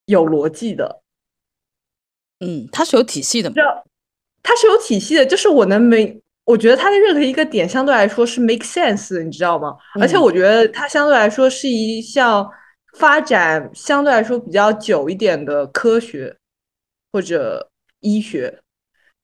[0.05, 1.01] 有逻辑的，
[2.39, 3.51] 嗯，它是有体系的，
[4.41, 6.21] 它是有体系的，就是我能没。
[6.47, 9.75] 我觉得它的任何一个点相对来说是 make sense，你知道吗？
[9.99, 12.49] 而且我觉得它相对来说是一项
[12.93, 16.33] 发展相对来说比较久一点的科学
[17.11, 17.69] 或者
[17.99, 18.57] 医学。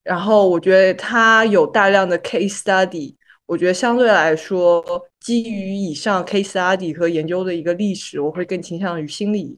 [0.03, 3.15] 然后我觉得它有大量的 case study，
[3.45, 4.83] 我觉得相对来说
[5.21, 9.57] 基于以上 case study 和研究的一个历史，我会更倾向于心理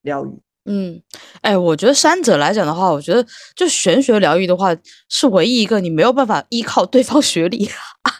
[0.00, 0.30] 疗愈。
[0.70, 1.00] 嗯，
[1.40, 4.76] 哎，我觉得三者来讲的话，我觉得就玄学疗愈的话，
[5.08, 7.66] 是唯一一个你没有办法依靠对方学历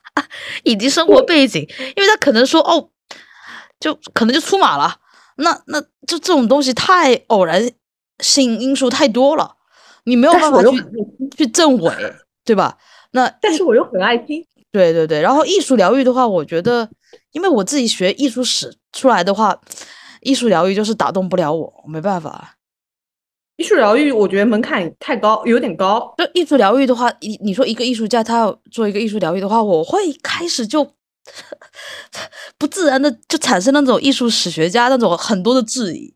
[0.64, 1.60] 以及生活背景，
[1.94, 2.88] 因为他可能说哦，
[3.78, 4.96] 就可能就出马了，
[5.36, 7.70] 那那就这种东西太偶然
[8.20, 9.56] 性因素太多了，
[10.04, 10.70] 你没有办法去
[11.36, 11.92] 去证伪，
[12.46, 12.78] 对吧？
[13.12, 14.42] 那但是我又很爱听，
[14.72, 15.20] 对对对。
[15.20, 16.88] 然后艺术疗愈的话，我觉得，
[17.32, 19.60] 因为我自己学艺术史出来的话。
[20.28, 22.56] 艺术疗愈就是打动不了我，没办法。
[23.56, 26.14] 艺术疗愈我觉得门槛太高，有点高。
[26.18, 30.94] 就艺术疗愈的话，你你说一个艺术家他要做一个艺术疗愈的话，我会开始就
[32.58, 36.14] 不自然的就产生那种艺术史学家那种很多的质疑。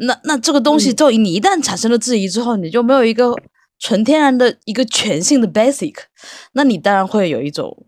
[0.00, 3.34] 那那这个东西，就你一旦产生了质疑之后，你就没有一个
[3.80, 5.94] 纯天然的一个全性的 basic，
[6.52, 7.86] 那你当然会有一种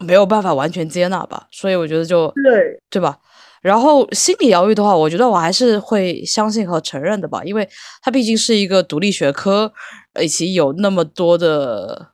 [0.00, 1.48] 没有办法完全接纳吧。
[1.50, 3.18] 所以我觉得就对对吧？
[3.62, 7.68] 然后心理疗愈的话，我觉得我还是会相信和承认的吧，因为
[8.02, 9.72] 它毕竟是一个独立学科，
[10.20, 12.12] 以及有那么多的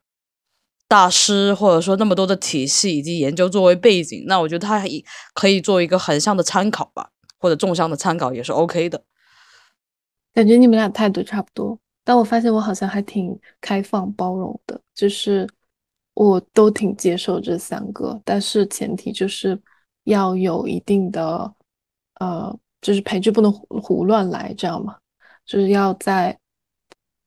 [0.88, 9.02] 大师或者说那么多的体系以及研究作为背景，那我觉得它也可以做一个横向的参考吧，或者纵向的参考也是 OK 的。
[10.32, 15.48] 感觉你们俩态度差不多，但我发现我好像还挺开放包容的，就是
[16.14, 19.60] 我都挺接受这三个，但是前提就是
[20.04, 21.54] 要有一定的，
[22.20, 24.96] 呃，就是陪剧不能胡胡乱来，这样嘛，
[25.44, 26.38] 就是要在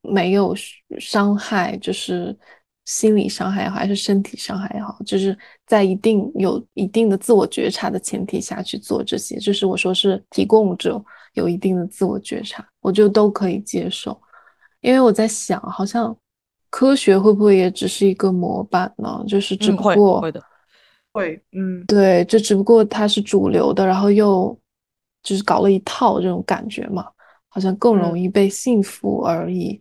[0.02, 0.54] 没有
[0.98, 2.36] 伤害，就是
[2.84, 11.02] 心理伤害也好，还是身体伤害也好，就是在一定有一定的自我觉察的前提下去做这些，就是我说是提供者
[11.34, 14.18] 有一定的自我觉察，我就都可以接受，
[14.80, 16.16] 因为我在想，好像
[16.70, 19.22] 科学会不会也只是一个模板呢？
[19.26, 20.22] 就是只不过
[21.52, 24.56] 嗯，对，就只不过它是主流的，然后又
[25.22, 27.06] 就是搞了一套这种感觉嘛，
[27.48, 29.80] 好像更容嗯易被信服而已。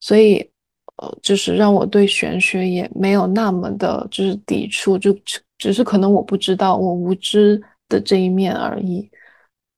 [0.00, 0.38] 所以，
[0.96, 9.08] 呃，就是让我对玄学也没有那么的，就是抵触，就只只是可能我不知道，我无知的这一面而已。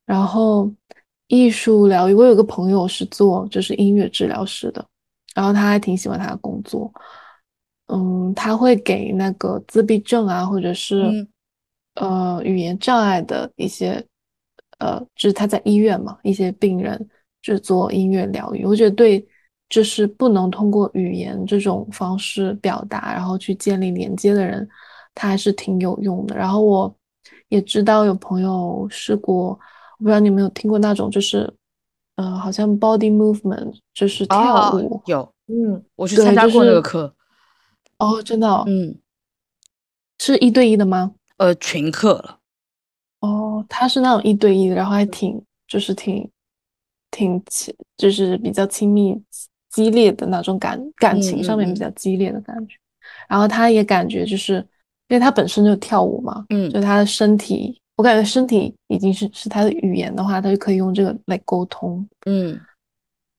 [0.05, 0.71] 然后，
[1.29, 4.85] 艺术疗愈，我有个朋友是做就是音乐治疗师的，
[5.35, 6.91] 然后他还挺喜欢他的工作。
[7.89, 11.29] 嗯，他会给那个自闭症啊，或者是嗯
[11.95, 14.05] 呃语言障碍的一些
[14.79, 17.09] 呃，就是他在医院嘛，一些病人
[17.43, 18.65] 制作音乐疗愈。
[18.65, 19.27] 我觉得对，
[19.69, 24.69] 就是不能通过语言这种方式表达，然后去建立连接的人，
[25.15, 26.37] 他还是挺有用的。
[26.37, 26.95] 然后我
[27.49, 29.59] 也知道有朋友试过，我
[29.99, 31.53] 不知道你有没有听过那种，就是
[32.17, 35.03] 呃，好像 body movement，就是跳啊舞。
[35.07, 37.13] 有，嗯，我去参加过那个课，
[37.99, 38.97] 哦，真的哦，嗯，
[40.19, 41.13] 是一对一的吗？
[41.37, 42.39] 呃，群课了，
[43.21, 46.29] 哦，他是那种一对一的，然后还挺就是挺
[47.11, 49.21] 挺亲，就是比较亲密
[49.71, 51.89] 激烈的那种感感情上面比较。
[51.91, 52.77] 激烈的感觉。
[53.29, 54.55] 然后他也感觉就是
[55.09, 56.71] 因为他本身就跳舞嘛，嗯。
[56.71, 62.07] 就他的身体，我感觉身体已经是是他的语言的话，他就可以用这个来沟通。
[62.27, 62.61] 嗯。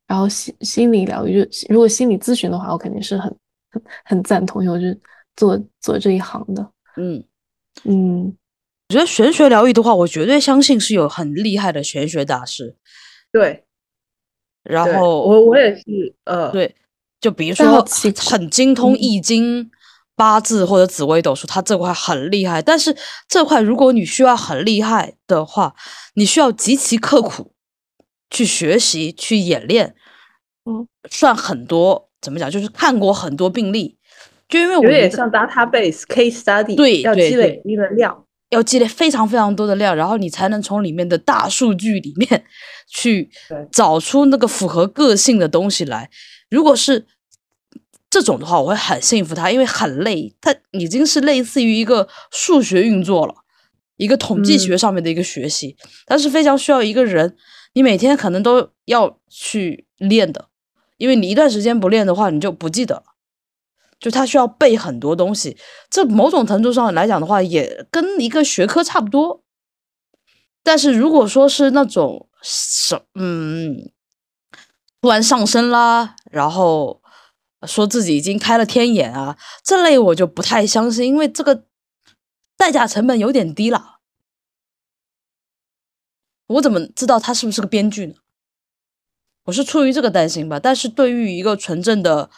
[0.08, 3.34] 然后心心理疗愈，如果心理咨询的话，我肯定是很
[3.70, 5.00] 很很赞同，因为我是
[5.36, 6.72] 做做这一行的。
[6.98, 7.24] 嗯。
[7.86, 8.26] 嗯，
[8.90, 12.76] 我觉得玄学疗愈的话，我绝对相信是有很厉害的玄学大师。
[13.32, 13.64] 对，
[14.64, 15.84] 然后我我也是，
[16.26, 16.76] 呃，对，
[17.22, 19.72] 就比如说奇很精通嗯易经、
[20.14, 22.62] 八字或者紫微斗数，他这块很厉害。
[22.62, 22.94] 但是
[23.30, 25.74] 这块如果你需要很厉害的话，
[26.16, 27.54] 你需要极其刻苦
[28.30, 29.96] 去学习、去演练，
[30.66, 32.09] 嗯，算很多。
[32.22, 32.50] 怎么讲？
[32.50, 33.98] 就是看过很多病例，
[34.48, 38.26] 就因为有点像 database case study，对要积累一定的量。
[38.50, 42.44] 要积累非常非常多的量，然后你才能从里面的大数据里面
[42.90, 43.30] 去
[43.72, 46.10] 找出那个符合个性的东西来。
[46.50, 47.06] 如果是
[48.10, 53.36] 这种的话，我会很信服他，因为很累，它已经是类似于一个数学运作了，
[53.98, 57.36] 一个统计学嗯上面的一个学习，它是非常需要一个人，
[57.74, 60.49] 你每天可能都要去练的，
[61.00, 63.04] 因为你一段时间不练的话，你就不记得了。
[64.00, 65.58] 就他需要背很多东西，
[65.90, 69.44] 这某种程度上来讲的话，也跟一个学科差不多。
[70.62, 73.92] 但是如果说是那种什嗯，
[75.02, 77.02] 突然上升啦，然后
[77.66, 81.66] 说自己已经开了天眼啊，这类我就不太相信，因为这个
[82.56, 84.00] 代价成本有点低了。
[86.48, 88.16] 我怎么知道他是不是个编剧呢？
[89.50, 90.60] 我是出于这个担心吧。
[90.60, 92.30] 但是对于一个纯正的，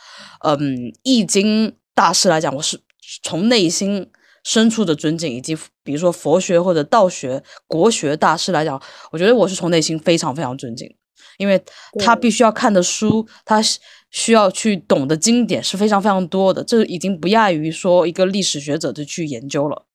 [0.45, 2.79] 嗯，易经大师来讲，我是
[3.21, 4.09] 从内心
[4.45, 8.81] 深处的尊敬，以及比如说佛学或者道学、国学大师来讲，
[9.11, 10.95] 我觉得我是从内心非常非常尊敬，
[11.37, 11.61] 因为
[11.99, 13.61] 他必须要看的书，他
[14.09, 19.85] 需要去懂的经典是非常非常多的，这已经不亚于说一个历史学者的去研究了。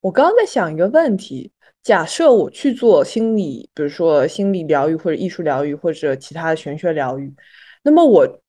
[0.00, 1.50] 我刚刚在想一个问题：
[1.82, 7.32] 假设我去做心理，比如说心理疗愈或者艺术疗愈或者其他的玄学疗愈，
[7.82, 8.42] 那么我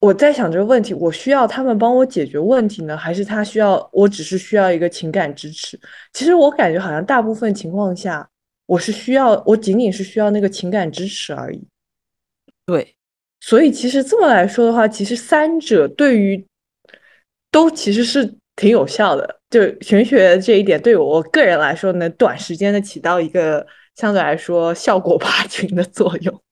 [0.00, 5.78] 我在想这个问题，我需要他们帮我解决问题呢，还是他需要我只是需要一个情感支持？
[6.12, 8.28] 其实我感觉好像大部分情况下，
[8.66, 11.66] 我是需要，我仅仅是需要那个情感支持而已。
[12.64, 12.94] 对，
[13.40, 16.46] 所以其实这么来说的话，其实三者对于
[17.50, 19.40] 都其实是挺有效的。
[19.48, 26.42] 就玄学这一点，对我个人来说，能短时间的起到一个相对来说效果拔群的作用。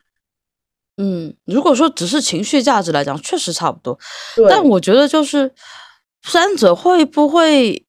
[0.96, 3.98] 嗯，如果说只是情绪价值来讲，确实差不多。
[4.48, 5.52] 但我觉得就是
[6.22, 7.86] 三者会不会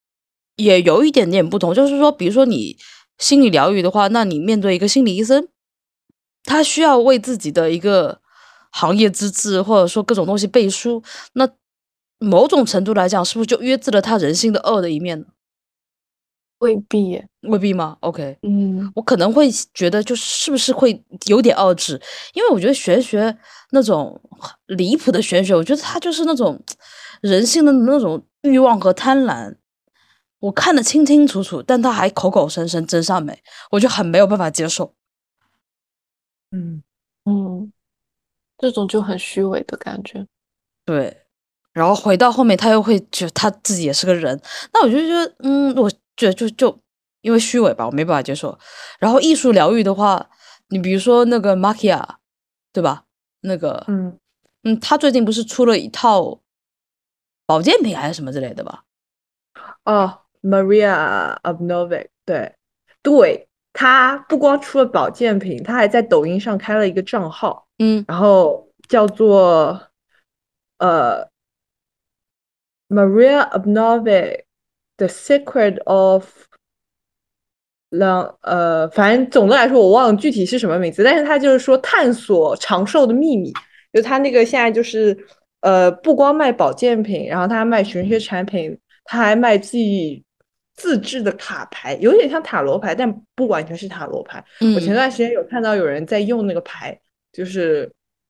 [0.57, 1.73] 也有一点点不同？
[1.73, 2.75] 就是说，比如说你
[3.17, 5.47] 心理疗愈的话，那你面对一个心理医生，
[6.43, 8.19] 他需要为自己的一个
[8.71, 11.01] 行业资质或者说各种东西背书，
[11.33, 11.49] 那
[12.19, 15.25] 某种程度来讲，是不是就约制了他人性的恶的一面呢？
[16.59, 17.23] 未必。
[17.41, 22.01] 未必吗？OK，嗯我可能会觉得，就是是不是会有点遏制，
[22.33, 23.37] 因为我觉得玄学
[23.71, 24.19] 那种
[24.65, 26.61] 离谱的玄学，我觉得它就是那种
[27.21, 29.55] 人性的那种欲望和贪婪，
[30.39, 33.41] 我看得清清楚楚，但他还口口声声真善美，
[33.71, 34.93] 我就很没有办法接受。
[36.51, 36.83] 嗯，
[37.25, 37.71] 嗯，
[38.57, 40.25] 这种就很虚伪的感觉。
[40.83, 41.26] 对，
[41.77, 44.39] 然后回到后面，他又会觉得他自己也是个人，
[44.73, 46.75] 那我就觉得，嗯，我觉得就就
[47.21, 48.57] 因为虚伪吧，我没办法接受。
[48.99, 50.27] 然后艺术疗愈的话，
[50.69, 52.03] 你比如说那个 Makia，
[52.73, 53.03] 对吧？
[53.41, 54.17] 那个，嗯
[54.63, 56.39] 嗯，他最近不是出了一套
[57.45, 58.83] 保健品还是什么之类的吧？
[59.85, 62.55] 哦，Maria Abnovic，对
[63.03, 69.79] 对，他不光出了保健品，他还在抖音上开了一个账号，嗯然后叫做
[70.79, 71.29] 呃
[72.89, 74.45] Maria o b n o v i c
[74.97, 76.25] The Secret of
[77.89, 83.53] 让呃，反正总的来说我忘了具体是什么名字，但是他就是说探索长寿的秘密，
[83.93, 85.17] 就他那个现在就是
[85.61, 90.21] 呃，不光卖保健品，然后他还卖玄学产品，他还卖自己
[90.75, 94.43] 自制的卡牌，有点像塔罗牌，但不完全是塔罗牌。
[94.75, 96.99] 我前嗯段时间有看到有人在用那个牌，
[97.31, 97.89] 就是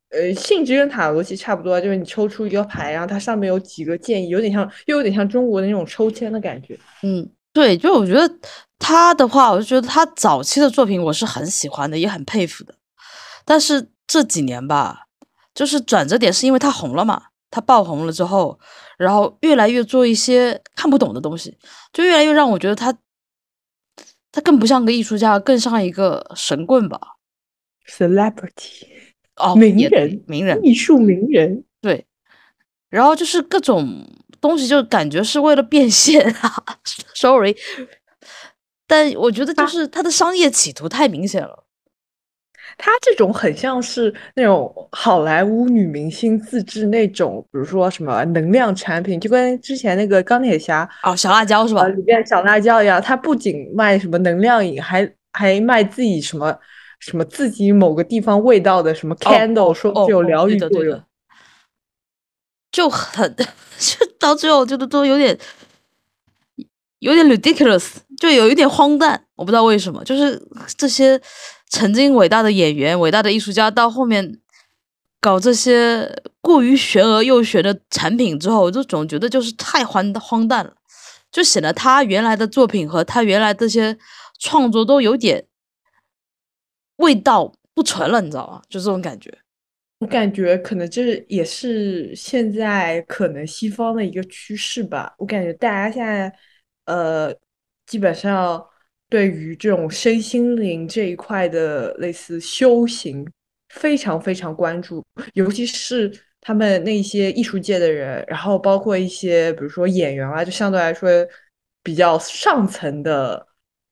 [0.09, 6.79] 呃性质跟塔罗其实差不多，就是你抽出一个牌，然后它上面有几个建议，有点像又有点像中国的那种抽签的感觉。
[7.03, 8.29] 嗯，对，就我觉得
[8.79, 12.73] 他的话，我就觉得他早期的作品我是很喜欢的，也很佩服的。
[13.45, 15.07] 但是这几年吧，
[15.53, 18.59] 就是转折点是因为他红了嘛，他爆红了之后，
[18.97, 21.57] 然后越来越做一些看不懂的东西，
[21.91, 22.93] 就越来越让我觉得他，
[24.31, 26.99] 他更不像个艺术家，更像一个神棍吧。
[27.89, 29.06] Celebrity
[29.37, 32.05] 哦，名人名人，艺术名人，对，
[32.89, 34.05] 然后就是各种
[34.41, 36.63] 东西，就感觉是为了变现啊，
[37.13, 37.55] sorry，
[38.87, 41.63] 但我觉得就是他的商业企图太明显了。
[42.79, 51.89] 她这种很像是那种好莱坞女明星自制那种，比如说什么能量产品，就跟之前那个钢铁侠哦，小辣椒是吧呃？
[51.89, 56.55] 里面小辣椒一样，她不仅卖什么能量饮，还还卖自己什么
[56.99, 60.71] 什么自己某个地方味道的什么哦 candle，、说哦有疗愈作用。
[60.71, 61.05] 的对的
[62.71, 63.35] 就很
[63.79, 65.37] 就到最后觉得都有点
[66.99, 69.25] 有点 ridiculous，就有一点荒诞。
[69.35, 70.41] 我不知道为什么，就是
[70.75, 71.19] 这些
[71.69, 74.39] 曾经伟大的演员、伟大的艺术家，到后面
[75.21, 80.73] 搞这些过于玄而又玄的产品之后，我就总觉得就是太荒荒诞了，
[81.31, 83.97] 就显得他原来的作品和他原来这些
[84.39, 85.45] 创作都有点
[86.97, 88.61] 味道不纯了，你知道吗？
[88.69, 89.35] 就这种感觉。
[89.99, 95.15] 我感觉可能这也是现在可能西方的一个趋势吧。
[95.17, 96.31] 我感觉大家现在
[96.85, 97.35] 呃，
[97.87, 98.63] 基本上
[99.09, 103.27] 对于这种身心灵这一块的类似修行，
[103.69, 111.09] 非常非常关注，尤其是他们那些艺术界的人，然后包括一些比如说演员啊，就相对来说
[111.81, 113.47] 比较上层的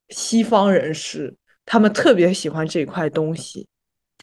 [0.09, 1.35] 西方人士，
[1.65, 3.67] 他们特别喜欢这一块东西。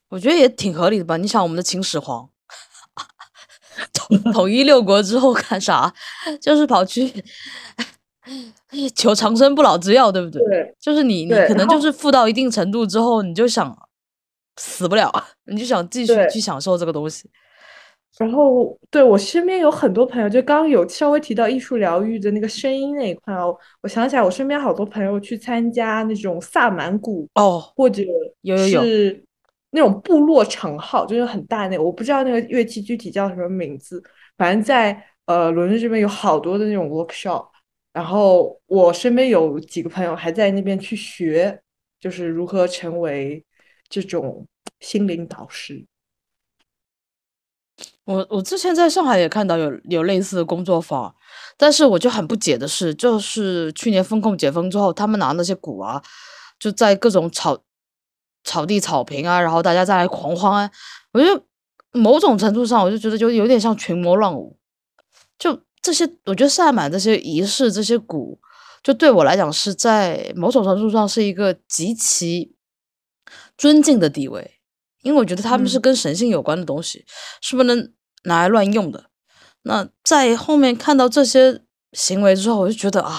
[0.08, 1.16] 我觉得也挺合理的吧。
[1.16, 2.28] 你想，我们的秦始皇
[3.92, 5.92] 统统一六国之后干啥？
[6.40, 7.10] 就是跑去
[8.94, 10.42] 求长生不老之药，对不对？
[10.44, 10.76] 对。
[10.78, 13.76] 就是你，你可能就是富到一定程度之后，你就想
[14.58, 15.10] 死不了，
[15.46, 17.30] 你就想继续去享受这个东西。
[18.22, 28.00] 然后，对我身边有很多朋友，就刚刚有稍微提到艺术疗愈的那个声音那一块哦，我想起来，我身边好多朋友去参加那种萨满鼓，哦，或者
[28.42, 29.24] 有有有是
[29.72, 34.00] 那种部落长号，就是很大那个，我不知道那个乐器具体叫什么名字，
[34.36, 37.48] 反正在呃伦敦这边有好多的那种 workshop，
[37.92, 41.60] 然后我身边有几个朋友还在那边去学，
[42.00, 43.44] 就是如何成为
[43.88, 44.46] 这种
[44.78, 45.84] 心灵导师。
[48.04, 51.14] 我我之前在上海也看到有有类似的工作坊，
[51.56, 56.02] 但是我就很不解的是，就是去年风控解封之后，他们拿那些鼓啊，
[56.58, 57.62] 就在各种草
[58.42, 60.70] 草地草坪啊，然后大家再来狂欢啊，
[61.12, 61.44] 我就
[61.92, 64.58] 某种程度上，我就觉得就有点像群魔乱舞。
[65.38, 68.40] 就这些，我觉得萨满这些仪式、这些鼓，
[68.82, 72.56] 就对我来讲是在某种程度上是一个极其
[73.56, 74.58] 尊敬的地位，
[75.02, 77.04] 因为我觉得他们是跟神性有关的东西，
[77.40, 77.92] 是不能
[78.24, 79.10] 拿来乱用的。
[79.62, 83.18] 那在后面看到这些行为之后，我就觉得啊，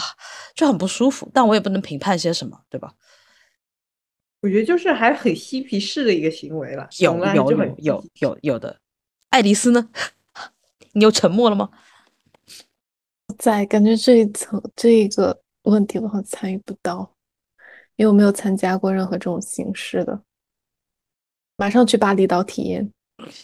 [0.55, 2.93] 就很不舒服，但我也不能评判些什么，对吧？
[4.41, 8.77] 我觉得就是还很嬉皮士的一个行为了，有有有有有有的。
[9.29, 9.89] 爱丽丝呢？
[10.91, 11.69] 你又沉默了吗？
[13.37, 17.15] 在，感觉这一层这一个问题我好像参与不到，
[17.95, 20.21] 因为我没有参加过任何这种形式的。
[21.57, 22.91] 马上去巴厘岛体验，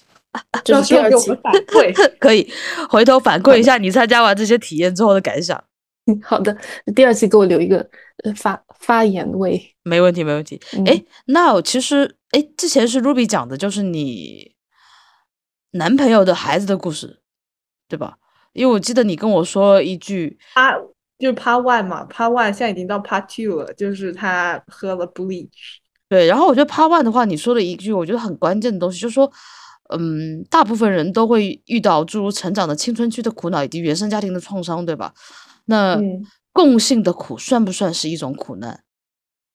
[0.64, 2.52] 这是第二期反馈， 可以
[2.90, 5.64] 回头反馈一下你参加完这些体验之后的感想。
[6.24, 6.58] 好的，
[6.96, 7.88] 第二期给我留一个
[8.36, 10.60] 发发言位，没问题，没问题。
[10.88, 14.56] 哎，那其实哎，之前是 Ruby 讲的，就是你
[15.72, 17.20] 男朋友的孩子的故事，
[17.88, 18.18] 对吧？
[18.54, 20.76] 因为我记得你跟我说一句，他
[21.20, 25.78] 就是 Part One 嘛，Part One 现在已经到 Part Two 了，就是他喝了 Bleach。
[26.10, 29.32] 对，然后我觉得 Part One 的话，你说了一句我觉得很关键的东西，就是说，
[29.90, 35.14] 嗯，大部分人都会遇到诸如成长的青春期的苦恼以及原生家庭的创伤，对吧？
[35.66, 36.02] 那
[36.52, 38.84] 共性的苦算不算是一种苦难？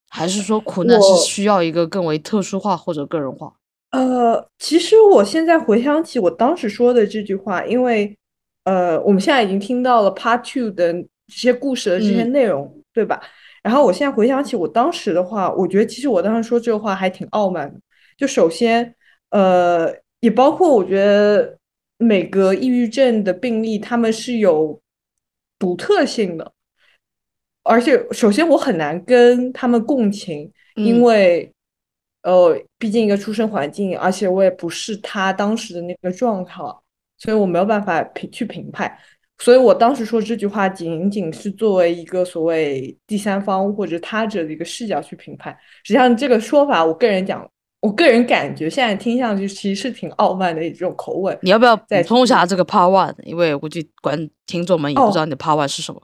[0.08, 3.52] 还是说苦难是需要一个更为特殊化或者个人化？
[3.90, 8.16] 呃，其实我现在回想起我当时说的这句话，因为
[8.62, 13.20] 呃，我们现在已经听到了 Part Two 的这些故事的这些内容，对吧？
[13.64, 17.80] 然后我现在回想起我当时的话，我觉得其实我当时说这个话还挺傲慢的。
[18.16, 18.94] 就首先，
[19.30, 21.58] 呃，也包括我觉得
[21.96, 24.80] 每个抑郁症的病例他们是有
[25.58, 26.52] 独特性的，
[27.62, 31.50] 而且首先我很难跟他们共情，因为
[32.22, 36.82] 呃，毕竟一个出生环境，而且我也不是他当时的那个状况，
[37.16, 38.96] 所以我没有办法评去评判。
[39.38, 45.54] 所以我当时说这句话，仅仅是作为一个所谓第三方或者他者的一个视角去评判。
[45.82, 47.46] 实际上，这个说法，我个人讲，
[47.80, 51.36] 我个人感觉现在听上去其实是挺傲慢的这种口吻。
[51.42, 53.14] 你要不要补充一下这个 Part One？
[53.24, 56.00] 因为我估计观听众们也不知道你的 Part One 是什么。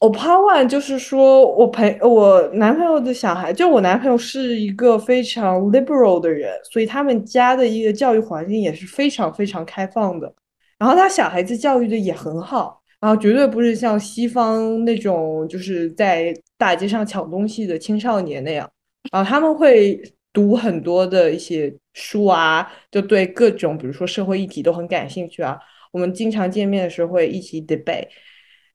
[0.00, 10.32] 我 Part One 就是说我朋我男朋友的小孩，就我男朋友是一个非常 liberal 的人，所以他们家的一个教育环境也是非常非常开放的。
[10.78, 18.70] 然后他小孩子教育的也很好，然后绝对不是像西方那种就是在大街上抢东西的青少年那样，
[19.10, 20.00] 然后他们会
[20.32, 25.58] 读很多的一些书啊，就对各种比如说社会议题都很感兴趣啊。
[25.90, 28.06] 我们经常见面的时候会一起 debate。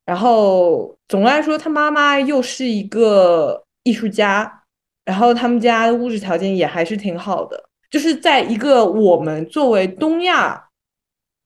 [0.04, 4.64] 然后总的来说，他妈妈又是一个艺术家，
[5.06, 10.62] 然后他们家的物质条件也还是挺好的，就是在一个我们作为东亚。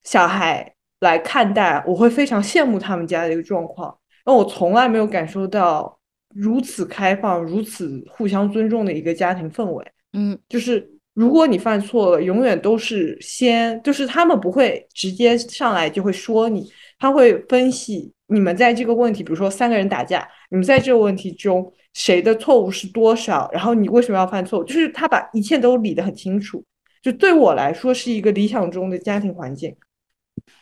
[0.07, 3.93] 小孩来看待，我会非常羡慕他们家的一个状况。
[4.25, 5.99] 那我从来没有感受到
[6.33, 9.85] 如此开放、如此互相尊重的一个家庭氛围。
[10.13, 26.63] 嗯，就是如果你犯错了，永远都是先，就是他们不会直接上来就会说你，他会分析你们在这个问题，比如说三个人打架，你们在这个问题中谁的错误是多少，然后你为什么要犯错误，就是他把一切都理得很清楚。
[27.03, 29.75] 就对我来说，是一个理想中的家庭环境。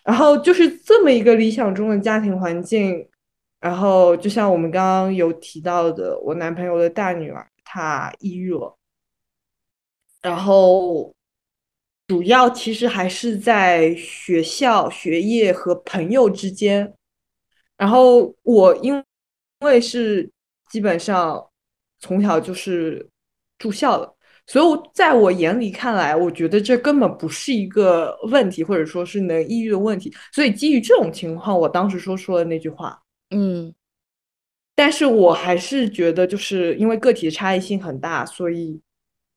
[0.03, 3.07] 然后就是这么一个理想中的家庭环境，
[3.59, 8.77] 然后就像我们刚刚有提到的，我男朋友的大女儿她抑郁了，
[10.21, 11.13] 然后
[12.07, 16.93] 主要其实还是在学校学业和朋友之间，
[17.77, 19.03] 然后我因
[19.59, 20.31] 为是
[20.69, 21.49] 基本上
[21.99, 23.09] 从小就是
[23.57, 24.14] 住校的。
[24.47, 30.13] 所以，在我眼里看来，我觉得这根本不是一个问题，或者说是能抑郁的问题。
[30.31, 33.01] 所以，基于这种情况，我当时说出了那句话，
[33.31, 33.73] 嗯，
[34.75, 38.79] 但是我还是觉得，就是因为个体的差异性很大，所以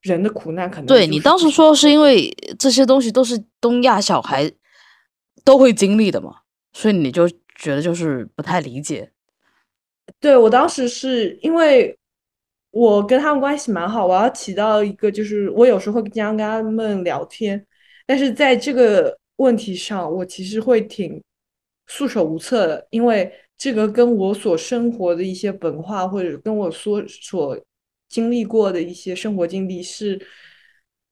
[0.02, 4.52] 人的苦难可能对你当时说是因为这些东西都是东亚小孩
[5.42, 6.36] 都会经历的嘛，
[6.74, 7.26] 所以你就
[7.56, 9.10] 觉得就是不太理解。
[10.20, 11.98] 对我当时是因为。
[12.78, 17.66] 我跟他们关系蛮好，我要提到一个，就是我有时候会经常跟他们聊天，
[18.06, 21.20] 但是在这个问题上，我其实会挺
[21.86, 27.58] 束手无策的，因为这个跟我所生活的一些文化，或者跟我所所
[28.08, 30.16] 经历过的一些生活经历，是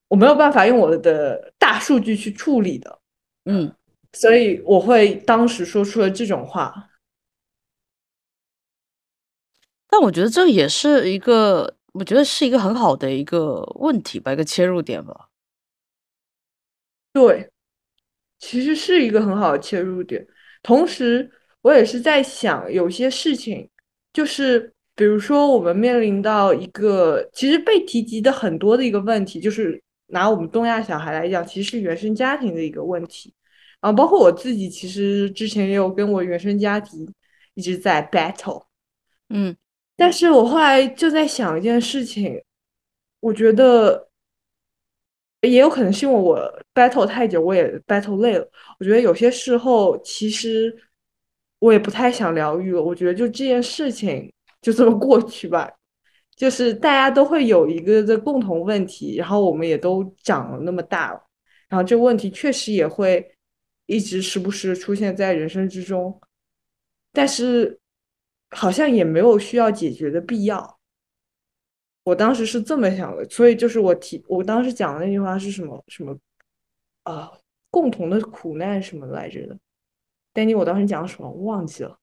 [0.06, 2.98] 我没有办法用我的大数据去处理的，
[3.47, 3.74] 嗯，
[4.12, 6.72] 所以我会当时说出了这种话。
[9.88, 15.28] 但我觉得这也是一个，我觉得是一个很好的一个问题吧，一个切入点吧。
[17.12, 17.50] 对，
[18.38, 20.26] 其实是一个很好的切入点。
[20.62, 21.30] 同时，
[21.62, 23.68] 我也是在想，有些事情，
[24.12, 33.32] 就是比如说，我们面临到一个其实被提及的很多的一个问题，就是拿我们东亚小孩来讲，其实是原生家庭的一个问题。
[33.80, 37.06] 啊包括我自己，其实之前也有跟我原生家庭
[37.54, 38.64] 一直在 battle，
[39.28, 39.56] 嗯，
[39.97, 42.40] 但是我后来就在想一件事情，
[43.20, 44.09] 我觉得
[45.40, 46.39] 也有可能是因为我
[46.74, 48.48] battle 太久，我也 battle 累了。
[48.78, 50.77] 我觉得有些时候其实
[51.60, 52.82] 我也不太想疗愈了。
[52.82, 55.73] 我觉得就这件事情就这么过去吧。
[56.36, 61.20] 就是大家都会有一个的共同问题，然后我们也都长了那么大了，
[61.66, 63.27] 然后这个问题确实也会
[63.86, 66.20] 一直时不时出现在人生之中，
[67.10, 67.81] 但是
[68.51, 70.78] 好像也没有需要解决的必要。
[72.05, 76.16] 我当时是这么想的，所以就是我提我当时讲的那句话是什么什么
[77.02, 77.32] 啊，
[77.70, 79.59] 共同的苦难什么来着的
[80.35, 81.98] ？，Danny，，我当时讲什么忘记了。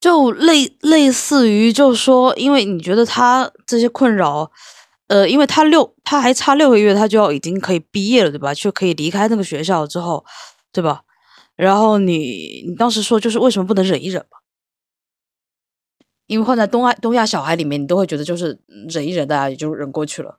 [0.00, 4.50] 就类类似于，就是说，因为你觉得他这些困扰，
[5.08, 8.54] 呃，因为他六他还差六个月，他就要已经可以毕业了，对吧？
[8.54, 10.24] 就可以离开那个学校之后，
[10.72, 11.02] 对吧？
[11.54, 14.38] 然后你你当时说，就是为什么不能忍一忍嘛？
[16.30, 18.56] 因为换在东亚东亚小孩里面，你都会觉得就是
[18.88, 20.38] 忍一忍，大家也就忍过去了。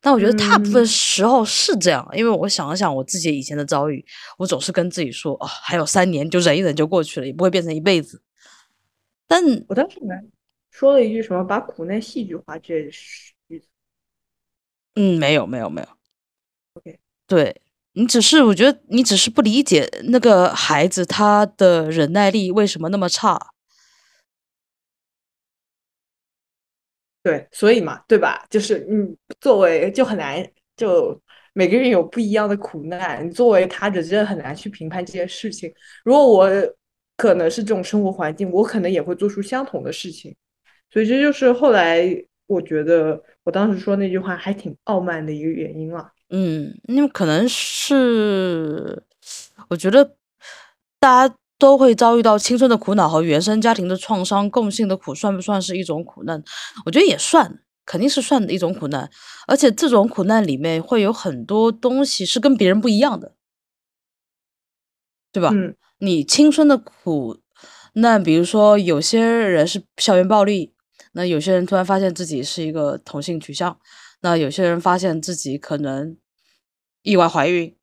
[0.00, 4.04] 但我觉得大部分时候是这样，因为我想了想我自己以前的遭遇，
[4.38, 8.22] 我总是跟自己说，哦，还有三年，就忍一忍就过去了，也不会变成一辈子。
[9.26, 9.98] 但我当时
[10.70, 12.88] 说了一句什么“把苦难戏剧化”这
[13.48, 13.66] 句子，
[14.94, 15.88] 嗯，没有，没有，没有。
[16.74, 17.60] OK，对
[17.94, 23.54] 你只是我觉得你只是不理解那个孩子他的忍耐力为什么那么差。
[27.28, 28.42] 对，所以嘛，对吧？
[28.48, 30.42] 就是嗯，作为就很难，
[30.78, 31.20] 就
[31.52, 35.70] 每个人有不一样的苦难，你作为他者真的很难去评判这件事情。
[36.04, 36.50] 如果我
[37.18, 40.34] 可能是这种生活环境，我可能也会做出相同的事情。
[40.90, 42.02] 所以这就是后来
[42.46, 46.10] 我觉得我当时说那句话还挺傲慢的一个原因了。
[46.30, 49.02] 嗯，因为可能是
[49.68, 50.16] 我觉得
[50.98, 51.34] 大家。
[51.58, 56.42] 都会遭遇到青春的苦恼和原生家庭的创伤，共性的苦算不算是一种苦难？
[56.86, 59.10] 我觉得也算，肯定是算的一种苦难。
[59.46, 63.34] 而且这种苦难里面会有很多东西是跟别人不一样的，
[65.32, 65.50] 对吧？
[65.52, 67.40] 嗯，你青春的苦，
[67.94, 70.74] 那比如说有些人是校园暴力，
[71.12, 73.80] 那有些人突然发现自己是一个同性取向，
[74.20, 76.16] 那有些人发现自己可能
[77.02, 77.74] 意外怀孕。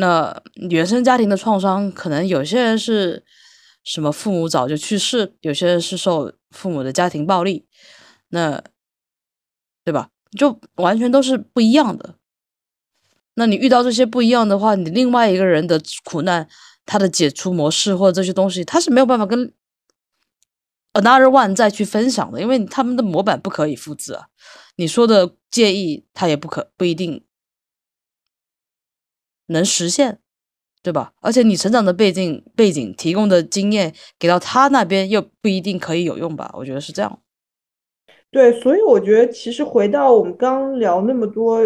[0.00, 3.22] 那原生家庭的创伤，可能有些人是
[3.84, 7.66] 什么父母早就去世，有些人是受父母的家庭暴力，
[8.30, 8.62] 那
[9.84, 10.08] 对吧？
[10.38, 12.14] 就完全都是不一样的。
[13.34, 16.48] 那你遇到这些不一样的话，你另外一个人的苦难，
[16.86, 19.52] 他的解除模式或者这些东西，他是没有办法跟
[20.94, 24.28] another one 再去分享的，因为他们的模板不可以复制啊。
[24.76, 27.24] 你说的建议，他也不可不一定。
[29.50, 30.18] 能实现，
[30.82, 31.12] 对吧？
[31.20, 36.50] 而且你成长的背景背景提供的经验给到他那边又不一定可以有用吧？
[36.54, 37.20] 我觉得是这样。
[38.30, 41.60] 对，所以我觉得其实回到我们刚聊那么多，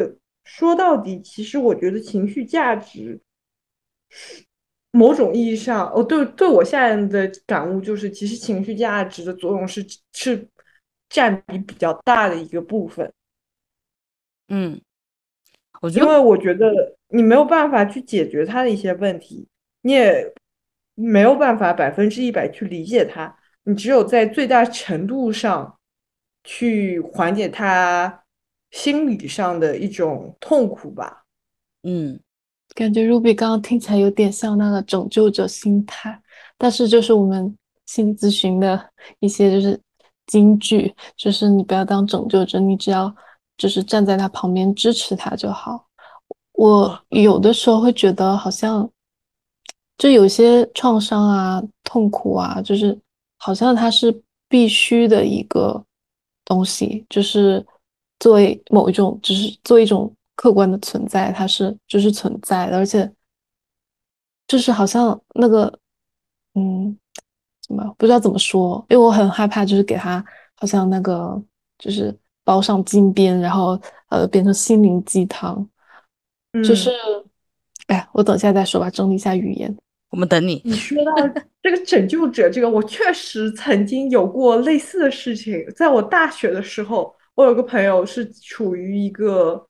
[0.44, 3.20] 说到底，其实我觉得情绪价值，
[4.90, 9.85] 某种意义上，哦，对，对我现在的感悟就是，其实情绪价值的作用是
[10.15, 10.48] 是
[11.11, 13.12] 占比比较大的一个部分。
[14.48, 14.81] 嗯。
[15.90, 16.73] 因为我觉得
[17.09, 19.47] 你没有办法去解决他的一些问题，
[19.82, 20.32] 你也
[20.94, 25.77] 没有办法百分之一百去理解他，你只有在最大程度上
[26.43, 28.23] 去缓解他
[28.70, 31.24] 心理上的一种痛苦吧。
[31.82, 32.19] 嗯，
[32.74, 36.20] 感觉 Ruby 刚刚听起来有点像那个拯救者心态，
[36.56, 37.56] 但是就是我们
[37.86, 38.90] 心理咨询的
[39.20, 39.81] 一些就是
[40.27, 43.15] 金句，就是你不要当拯救者，你只要。
[43.57, 45.87] 就是站在他旁边支持他就好。
[46.53, 48.89] 我有的时候会觉得好像，
[49.99, 52.97] 就有些创伤啊、痛苦啊，就是
[53.39, 55.85] 好像它是必须的一个
[56.45, 57.65] 东西，就是
[58.21, 63.13] 作为某一种，只是作为一种客观的存在，它是就是存在的，而且
[64.47, 65.77] 就是好像那个，
[66.55, 66.97] 嗯，
[67.67, 68.85] 怎么不知道怎么说？
[68.89, 70.25] 因为我很害怕，就是给他
[70.55, 71.43] 好像那个
[71.79, 72.17] 就是。
[72.45, 73.81] 包上金边，然后
[74.11, 75.66] 呃，变成心灵鸡汤，
[76.62, 76.91] 就是，
[77.87, 79.75] 哎，我等一下再说吧，整理一下语言。
[80.11, 80.62] 我们等你。
[80.65, 81.12] 你说到
[81.61, 85.66] 这个拯救者，这个我确实曾经有过类似的事情。
[85.75, 89.66] 在我大学的时候，我有个朋友是处于一个，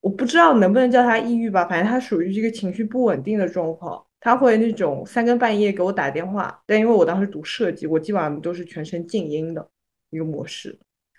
[0.00, 4.00] 我不知道能不能叫他抑郁吧，反正他属于一个情绪不稳定的状况。
[4.20, 9.68] 他会那种三更半夜给我打电话，但因为我当时读设计，我基本上都是全程静音的
[10.10, 10.78] 一个模式。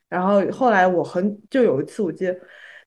[0.09, 2.35] 然后后来我很就有一次，我记得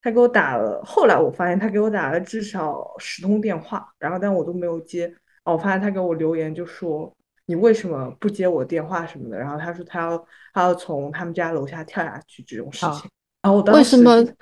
[0.02, 5.12] 他给我打了，后来我发现他给我打了至少十通电话，然后但我都没有接。
[5.44, 7.12] 我发现他给我留言就说
[7.46, 13.10] 你为什么不接我电话什么的，然后他说他要他要从他们家楼下跳下去这种事情。
[13.42, 14.32] 然后我当时为什么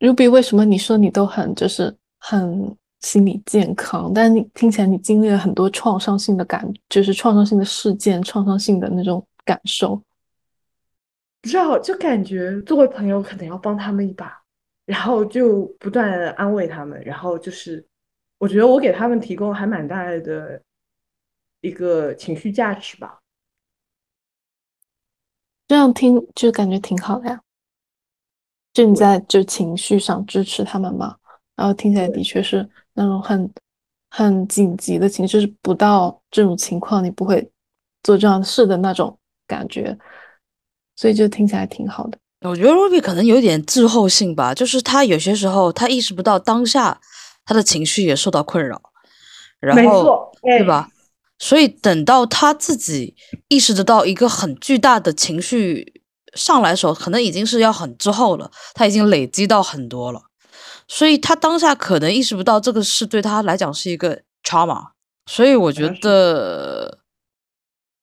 [0.00, 10.00] Ruby 为什么你说你都很就是很心理健康，但你听起来你经历了很多创伤性的感，就是创伤性的事件，创伤性的那种感受。
[11.44, 14.42] 不知道，就感觉作为朋友可能要帮他们一把，
[14.86, 17.86] 然后就不断安慰他们，然后就是。
[18.38, 20.60] 我觉得我给他们提供还蛮大的
[21.60, 23.20] 一个情绪价值吧，
[25.68, 27.40] 这样听就感觉挺好的呀。
[28.74, 31.16] 就你在就情绪上支持他们嘛，
[31.56, 33.50] 然后听起来的确是那种很
[34.10, 37.50] 很紧急的情绪，是不到这种情况你不会
[38.02, 39.16] 做这样的事的那种
[39.46, 39.96] 感觉，
[40.96, 42.18] 所以就听起来挺好的。
[42.42, 47.00] 我觉得 Ruby 可能有点滞后性吧，就是他有些时候他意识不到当下。
[47.46, 48.80] 他的情绪也受到困扰，
[49.60, 50.88] 然后对吧？
[51.38, 53.14] 所以等到他自己
[53.48, 56.00] 意识得到一个很巨大的情绪
[56.32, 58.50] 上来的时候，可能已经是要很之后了。
[58.72, 60.22] 他已经累积到很多了，
[60.88, 64.92] 所以他当下可能意识不到这个事对他来讲是一个 trauma。
[65.26, 67.00] 所以我觉得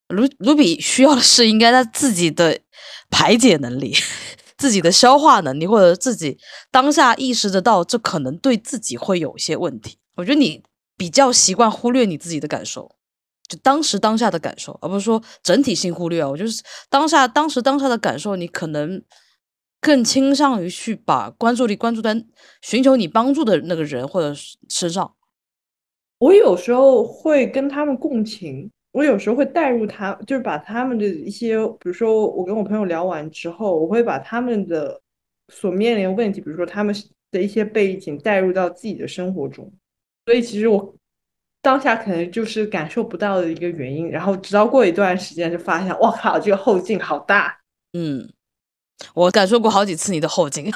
[0.06, 2.60] 卢卢比需要的是应该他自己的
[3.12, 3.94] 排解能力。
[4.58, 6.38] 自己的消化能力，或者自己
[6.70, 9.98] 当下意识得到，这可能对自己会有些问题。
[10.14, 10.62] 我觉得你
[10.96, 12.94] 比较习惯忽略你自己的感受，
[13.48, 16.28] 就当时当下的感受，而不是说整体性忽略啊。
[16.28, 19.02] 我就是当下当时当下的感受，你可能
[19.80, 22.24] 更倾向于去把关注力关注在
[22.60, 24.32] 寻求你帮助的那个人或者
[24.68, 25.12] 身上。
[26.18, 28.70] 我有时候会跟他们共情。
[28.92, 35.00] 我有时候会带入他，就是把他们的一些，比如说我跟我朋友聊完之后，我会把他们的
[35.48, 36.94] 所面临的问题，比如说他们
[37.30, 39.72] 的一些背景带入到自己的生活中，
[40.26, 40.94] 所以其实我
[41.62, 47.58] 当下可能就是感受不到的一个原因，然后直到过一段时间就发现，哇靠，这个后劲好大。
[47.94, 48.28] 嗯，
[49.14, 50.70] 我感受过好几次你的后劲。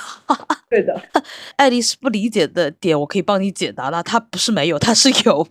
[0.71, 1.01] 对的，
[1.57, 4.03] 爱丽丝不理解的点，我可以帮你解答了。
[4.03, 5.47] 她不是没有，她是有。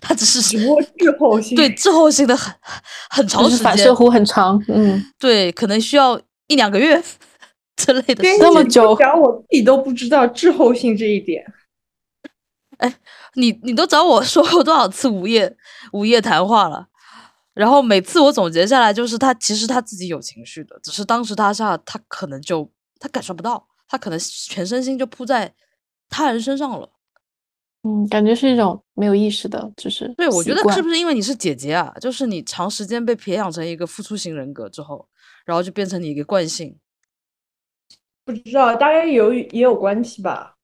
[0.00, 2.52] 他只是只过滞后性，对滞后性的很
[3.10, 7.02] 很长时间，反射弧很长，嗯，对，可能需要一两个月
[7.76, 11.44] 之类的，那么久，讲我自己都不知道滞后性这一点。
[12.78, 12.94] 哎，
[13.34, 15.56] 你你都找我说过多少次午夜
[15.92, 16.88] 午夜谈话了？
[17.52, 25.52] 然后每次我总结下来，就是他其实他自己有情绪的，只是当时他下他可能就他感受不到，他可能全身心就扑在
[26.08, 26.88] 他人身上了。
[27.82, 31.94] 嗯，感觉是一种没有意识的，就是对，我觉得是不是因为你是姐姐啊？
[32.00, 35.08] 就是你长时间被培养成一个付出型人格之后，
[35.46, 36.78] 然后就变成你一个惯性。
[38.24, 40.56] 不知道，大概有也有关系吧。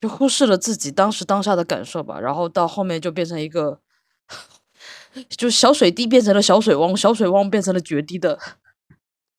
[0.00, 3.80] 就忽视了自己当时当下的感受吧，然后到后面就变成一个，
[5.28, 8.36] 就小水滴变成了小水汪，小水汪变成了决堤的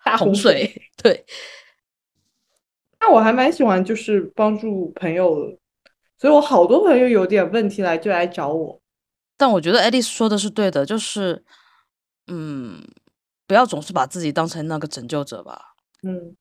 [0.05, 0.89] 大洪水。
[1.01, 1.25] 对。
[2.99, 5.57] 那我还蛮喜欢，就是帮助朋友。
[6.21, 8.79] 所以我好多朋友有点问题来就来找我，
[9.35, 11.43] 但我觉得爱丽丝说的是对的，就是，
[12.27, 12.79] 嗯，
[13.47, 15.59] 不要总是把自己当成那个拯救者吧。
[16.03, 16.35] 嗯，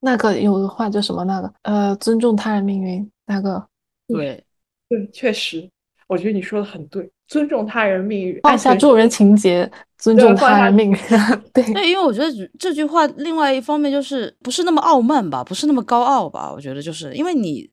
[0.00, 1.22] 那个有个话叫什么？
[1.22, 3.08] 那个呃，尊重他人命运。
[3.26, 3.64] 那个
[4.08, 4.44] 对
[4.88, 5.70] 对，确实，
[6.08, 10.98] 我觉得你说的很对，尊重他人命运，放下助人情节，尊重他人命运。
[11.54, 16.52] 对对，因为我觉得这句话另外一方面就是不是那么傲慢吧，不是那么高傲吧。
[16.52, 17.70] 我觉得就是因为你。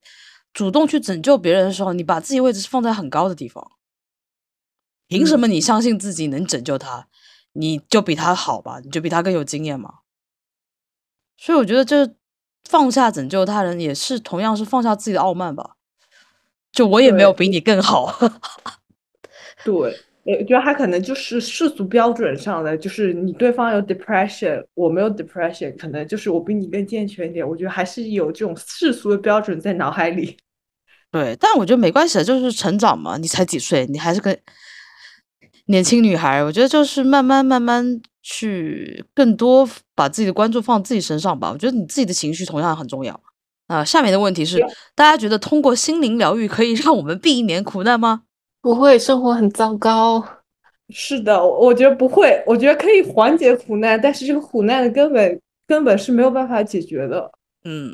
[0.53, 3.71] 主动去拯救别人的时候，你把自己位置是放在很高的地方。
[5.07, 7.07] 凭什么你相信自己能拯救他？
[7.53, 8.79] 你就比他好吧？
[8.83, 9.99] 你就比他更有经验嘛？
[11.37, 12.15] 所以我觉得，这
[12.63, 15.75] 放下拯救他人，也是同样是放下自己的傲慢吧。
[16.71, 18.17] 就我也没有比你更好。
[19.65, 27.47] 对，我觉得他可能就是世俗标准上的，就是你对方有 depression，我没有 depression，可能就是我比你更健全一点。
[27.47, 30.37] 我觉得还是有这种世俗的标准在脑海里。
[31.11, 33.17] 对，但我觉得没关系的，就是成长嘛。
[33.17, 34.37] 你才几岁，你还是个
[35.65, 36.43] 年轻女孩。
[36.43, 41.51] 我觉得就是慢慢慢慢去更多把自己的关注放自己身上吧。
[41.51, 43.19] 我觉得你自己的情绪同样很重要。
[43.67, 44.59] 啊，下面的问题是，
[44.93, 48.23] 大家觉得通过心灵疗愈可以让我们避免苦难吗？
[48.61, 50.23] 不会，生活很糟糕。
[50.89, 52.43] 是的，我觉得不会。
[52.45, 57.31] 我觉得可以缓解苦难，但是这个苦难的根本根本是没有办法解决的。
[57.63, 57.93] 嗯，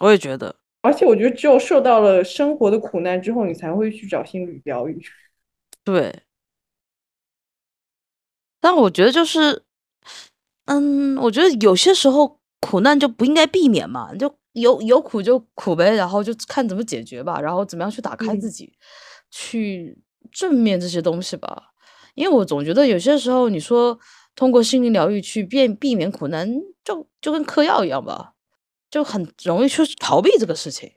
[0.00, 0.54] 我也觉得。
[0.82, 5.00] 而且我觉得，只有受到了生活的苦难之后，你才会去找心理疗愈。
[5.84, 6.22] 对，
[8.60, 9.62] 但我觉得就是
[10.66, 18.72] 嗯，我觉得有些时候苦难就不应该避免嘛，就有有苦就苦呗，然后就看怎么解决吧，然后怎么样去打开嗯自己，
[19.32, 19.98] 去
[20.30, 21.72] 正面这些东西吧。
[22.14, 23.98] 因为我总觉得有些时候你说
[24.36, 26.48] 通过心灵疗愈去变避免苦难，
[26.84, 28.34] 就就跟嗑药一样吧，
[28.90, 30.92] 就很容易去逃避这个事情。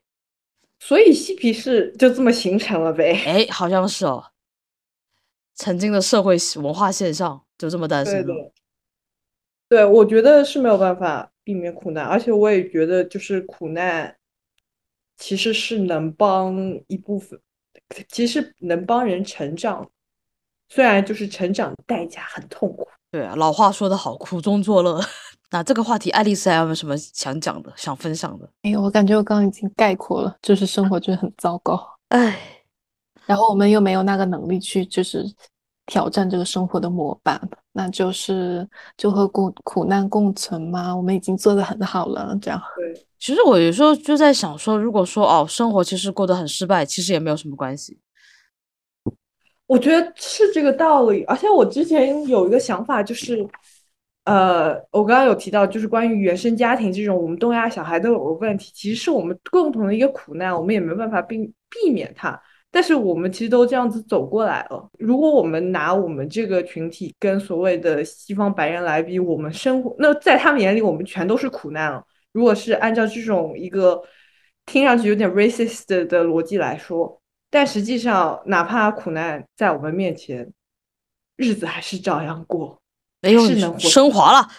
[0.77, 3.13] 所以嬉皮士就这么形成了呗。
[3.25, 4.25] 哎，好像是哦，
[5.53, 8.23] 曾经的社会文化现象就这么诞生了。
[8.23, 8.51] 的，
[9.69, 14.17] 对，我觉得是没有办法避免苦难，而且我也觉得就是苦难
[15.15, 16.57] 其实是能帮
[16.87, 17.39] 一部分，
[18.09, 19.87] 其实能帮人成长，
[20.69, 22.87] 虽然就是成长的代价很痛苦。
[23.11, 24.99] 对啊，老话说得好，苦中作乐。
[25.51, 28.49] 那这个话题，爱丽丝还有没有什么想讲的、想分享的？
[28.63, 32.37] 哎，我感觉我刚刚已经概括了，就是生活就是很糟糕，哎，
[33.25, 35.23] 然后我们又没有那个能力去就是
[35.85, 37.39] 挑战这个生活的模板，
[37.71, 38.67] 那就是
[38.97, 42.61] 就和苦苦难共存嘛，我们已经做得很好了，这样。
[42.77, 47.99] 对，其实我有时候就在想说，如果说哦，生活其实过得很失败，其实也没有什么关系。
[49.67, 53.43] 我觉得是这个道理，而且我之前有一个想法，就是，
[54.25, 62.39] 呃，我刚刚有提到，就是关于原生家庭这种我们东亚小孩都有个问题，其实是我们共同的一个苦难，我们也没办法避避免它，
[62.75, 64.89] 但是我们其实都这样子走过来了。
[64.99, 72.03] 如果我们拿我们这个群体跟所谓的西方白人来比，我们生活，那在他们眼里，我们全都是苦难了。
[72.33, 74.03] 如果是按照这种一个
[74.65, 80.51] 听上去有点 racist 的的逻辑来说，但实际上，哪怕苦难在我们面前，
[81.37, 82.77] 日子还是照样过，
[83.21, 84.49] 哎呦，是能活升华了，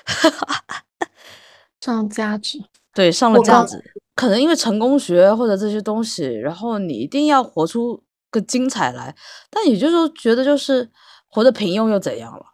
[1.82, 2.59] 上价值，
[2.94, 3.76] 对，上了价值。
[4.14, 9.15] 可能因为成功学或者这些东西，然后你一定要活出个精彩来，
[9.51, 10.90] 但也就是觉得就是
[11.28, 12.44] 活得平庸又怎样了，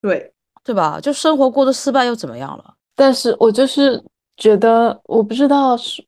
[0.00, 0.32] 对，
[0.64, 1.00] 对吧？
[1.00, 2.74] 就生活过得失败又怎么样了？
[2.94, 4.02] 但是我就是
[4.36, 6.04] 觉得，我不知道是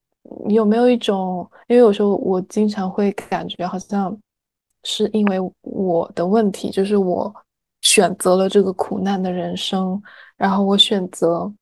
[0.48, 4.16] 有没有一种，因为有时候我经常会感觉好像
[4.85, 7.35] 是因为我的问题，就是我
[7.82, 10.01] 选择了这个苦难的人生，
[10.36, 11.52] 然后我选择，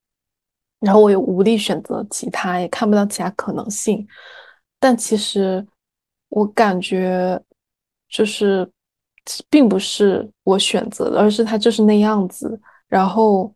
[0.80, 4.06] 然后我也无力选择其他，也看不到其他可能性。
[4.78, 5.66] 但其实
[6.28, 7.40] 我感觉
[8.08, 8.68] 就是
[9.48, 12.60] 并不是我选择的，而是他就是那样子。
[12.88, 13.52] 然后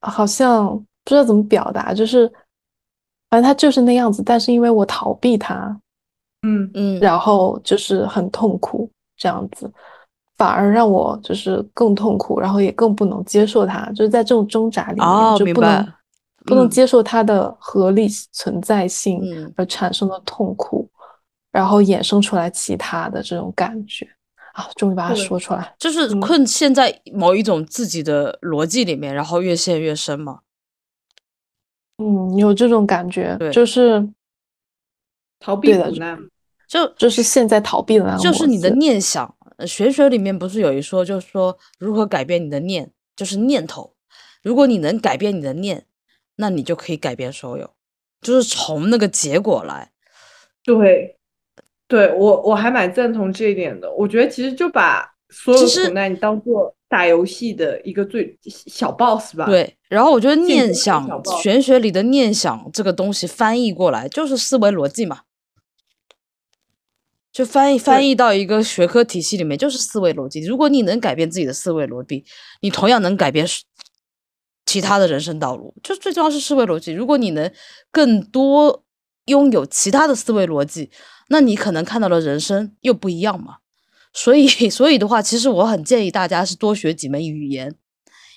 [0.00, 2.30] 好像不知道怎么表达，就是
[3.28, 5.80] 反正他就是那样子，但是因为我逃避他，
[6.42, 9.70] 嗯，嗯，然后就是很痛苦，这样子，
[10.36, 15.92] 反而让我就是更痛苦，然后也更不能接受它，就是在这种挣扎里面，哦，就不能白。
[16.44, 20.90] 不能嗯接受它的合理存在性嗯而产生的痛苦，
[21.52, 24.08] 然后衍生出来其他的这种感觉
[24.54, 25.72] 啊，终于把它说出来。
[25.78, 30.40] 就是嗯困陷在某一种自己的逻辑里面，然后越陷越深嘛。
[31.98, 34.08] 嗯，有这种感觉，对就是
[35.38, 36.18] 逃避对的苦难，
[36.66, 43.94] 就就是现在逃避了就是你的念想，呃玄学里面不是有一说，就是说如何改变你的念，就是念头。
[44.42, 45.86] 如果你能改变你的念，
[46.36, 47.70] 那你就可以改变所有，
[48.20, 49.92] 就是从那个结果来。
[50.64, 51.18] 对，
[51.92, 53.92] 对我我还蛮赞同这一点的。
[53.92, 61.06] 我觉得其实就把所有苦难你当做打游戏的一个最小 boss 吧。，对，然后我觉得念想
[61.42, 65.20] 玄学里的念想这个东西翻译过来就是思维逻辑嘛，
[67.30, 70.42] 就翻译翻译到一个学科体系里面就是思维逻辑。
[70.46, 72.24] 如果你能改变自己的思维逻辑，
[72.62, 73.46] 你同样能改变
[74.64, 75.74] 其他的人生道路。
[75.82, 76.90] 就最重要是思维逻辑。
[76.92, 77.52] 如果你能
[77.90, 78.82] 更多
[79.26, 80.90] 拥有其他的思维逻辑，
[81.28, 83.56] 那你可能看到的人生又不一样嘛。
[84.12, 87.74] 所以， 所以的话，其实我很建议大家是多学几门语言，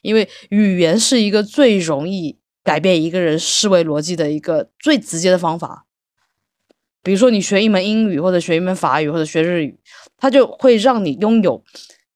[0.02, 5.86] 因为语言是一个最容易改变一个人思维逻辑的一个最直接的方法。
[7.04, 9.80] 比如说，你学一门英语，或者学一门法语，或者学日语，
[10.18, 11.64] 它就会让你拥有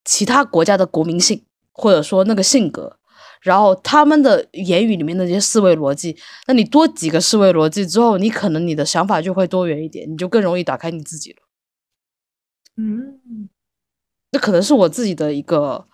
[0.06, 2.99] 其他国家的国民性，或者说那个性格，
[3.42, 6.16] 然后他们的言语里面的这些思维逻辑。
[6.48, 11.38] 那你多几个思维逻辑之后，你可能你的想法就会多元一点，你就更容易打开你自己了。
[12.78, 13.20] 嗯，
[14.32, 15.86] 这可能是我自己的一个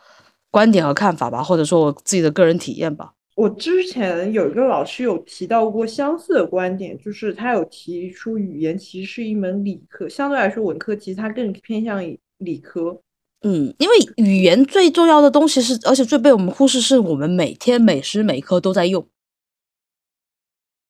[0.51, 3.13] 观点和看法吧，或者说我自己的个人体验吧。
[3.35, 13.01] 我之前有一个老师有提到过相似的观点，就是他有提出语言其实是一门理科，相对来说文科其实它更偏向于理科。
[13.47, 19.07] 嗯，因为语言最重要的东西是，而且最被我们忽视，是我们每天每时每刻都在用。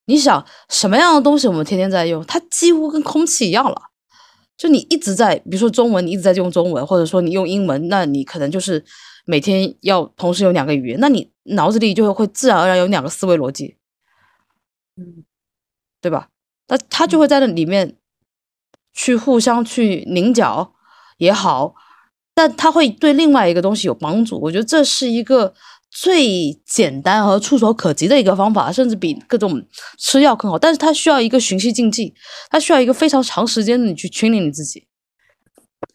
[0.05, 2.25] 你想什么样的东西我们天天在用？
[2.25, 3.89] 它几乎跟空气一样了。
[4.55, 8.85] 就你一直在，比如说中文，你一直在用中文，或者说你用英文，那你可能就是
[9.25, 13.75] 每天要同时有两个语言，那你脑子里就会自然而然有两个思维逻辑，
[14.95, 15.25] 嗯
[15.99, 16.29] 对吧？
[16.67, 17.97] 那他就会在那里面
[18.93, 20.73] 去互相去拧角
[21.17, 21.75] 也好，
[22.35, 24.39] 但它会对另外一个东西有帮助。
[24.39, 25.53] 我觉得这是一个
[25.89, 29.65] 最简单和触手可及的一个方法，甚至比各种
[29.97, 30.59] 吃药更好。
[30.59, 32.13] 但是它需要一个循序渐进，
[32.49, 34.85] 它需要一个非常长时间的你去训练你自己。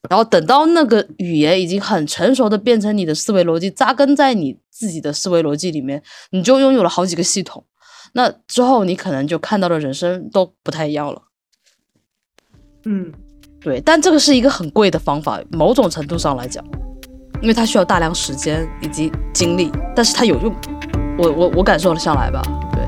[0.08, 7.62] 然后等到那个语言已经很成熟的变成你的思维逻辑，扎根在你自己的思维逻辑里面，你就拥有了好几个系统。
[8.14, 11.22] 那之后你可能就看到的人生都不太一样了。
[12.84, 13.12] 嗯
[13.61, 16.65] 对，但这个是一个很贵的方法，某种程度上来讲，
[17.43, 20.55] 因为它需要大量时间以及精力，但是它有用，
[21.19, 22.41] 我我我感受了下来吧。
[22.73, 22.82] 对，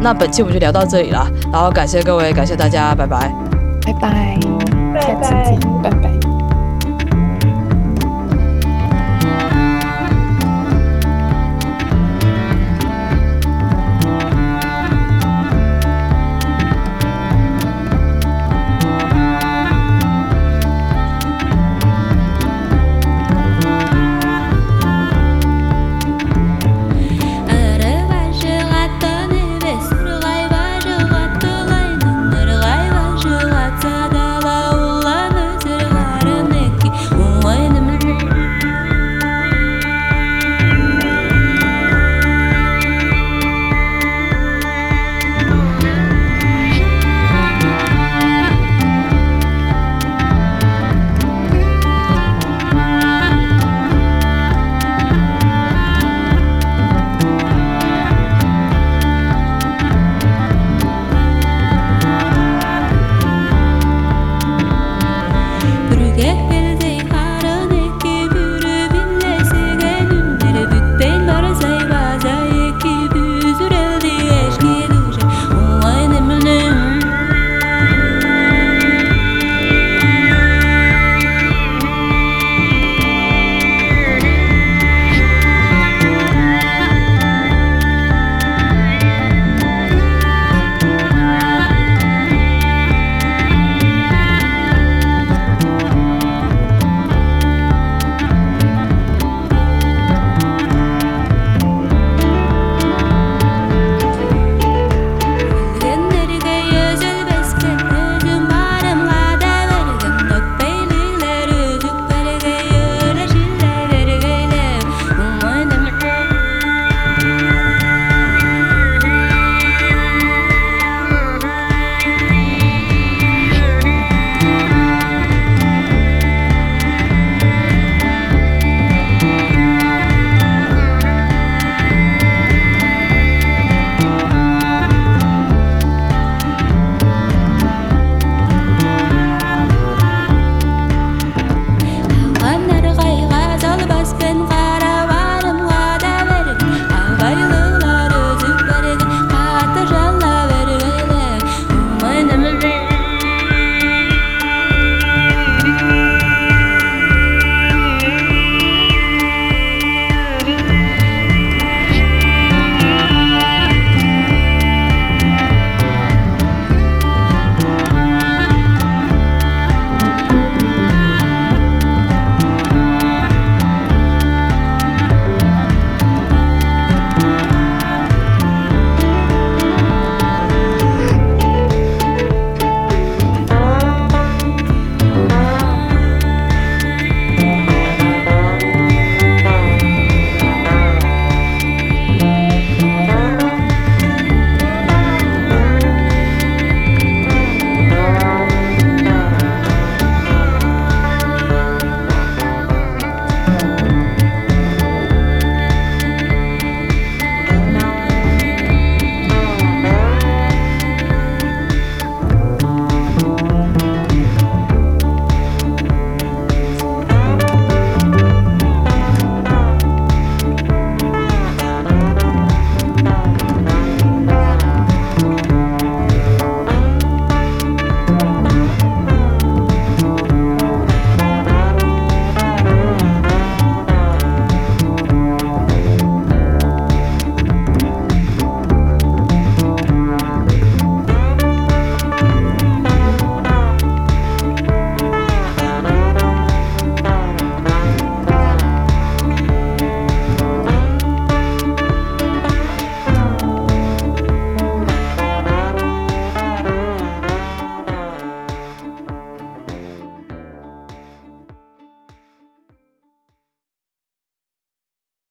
[0.00, 3.32] 那本期我们就聊到这里了，然后感谢各位，感谢大家，拜拜。
[3.86, 4.38] 拜拜，
[4.92, 6.27] 拜下期拜见，拜拜。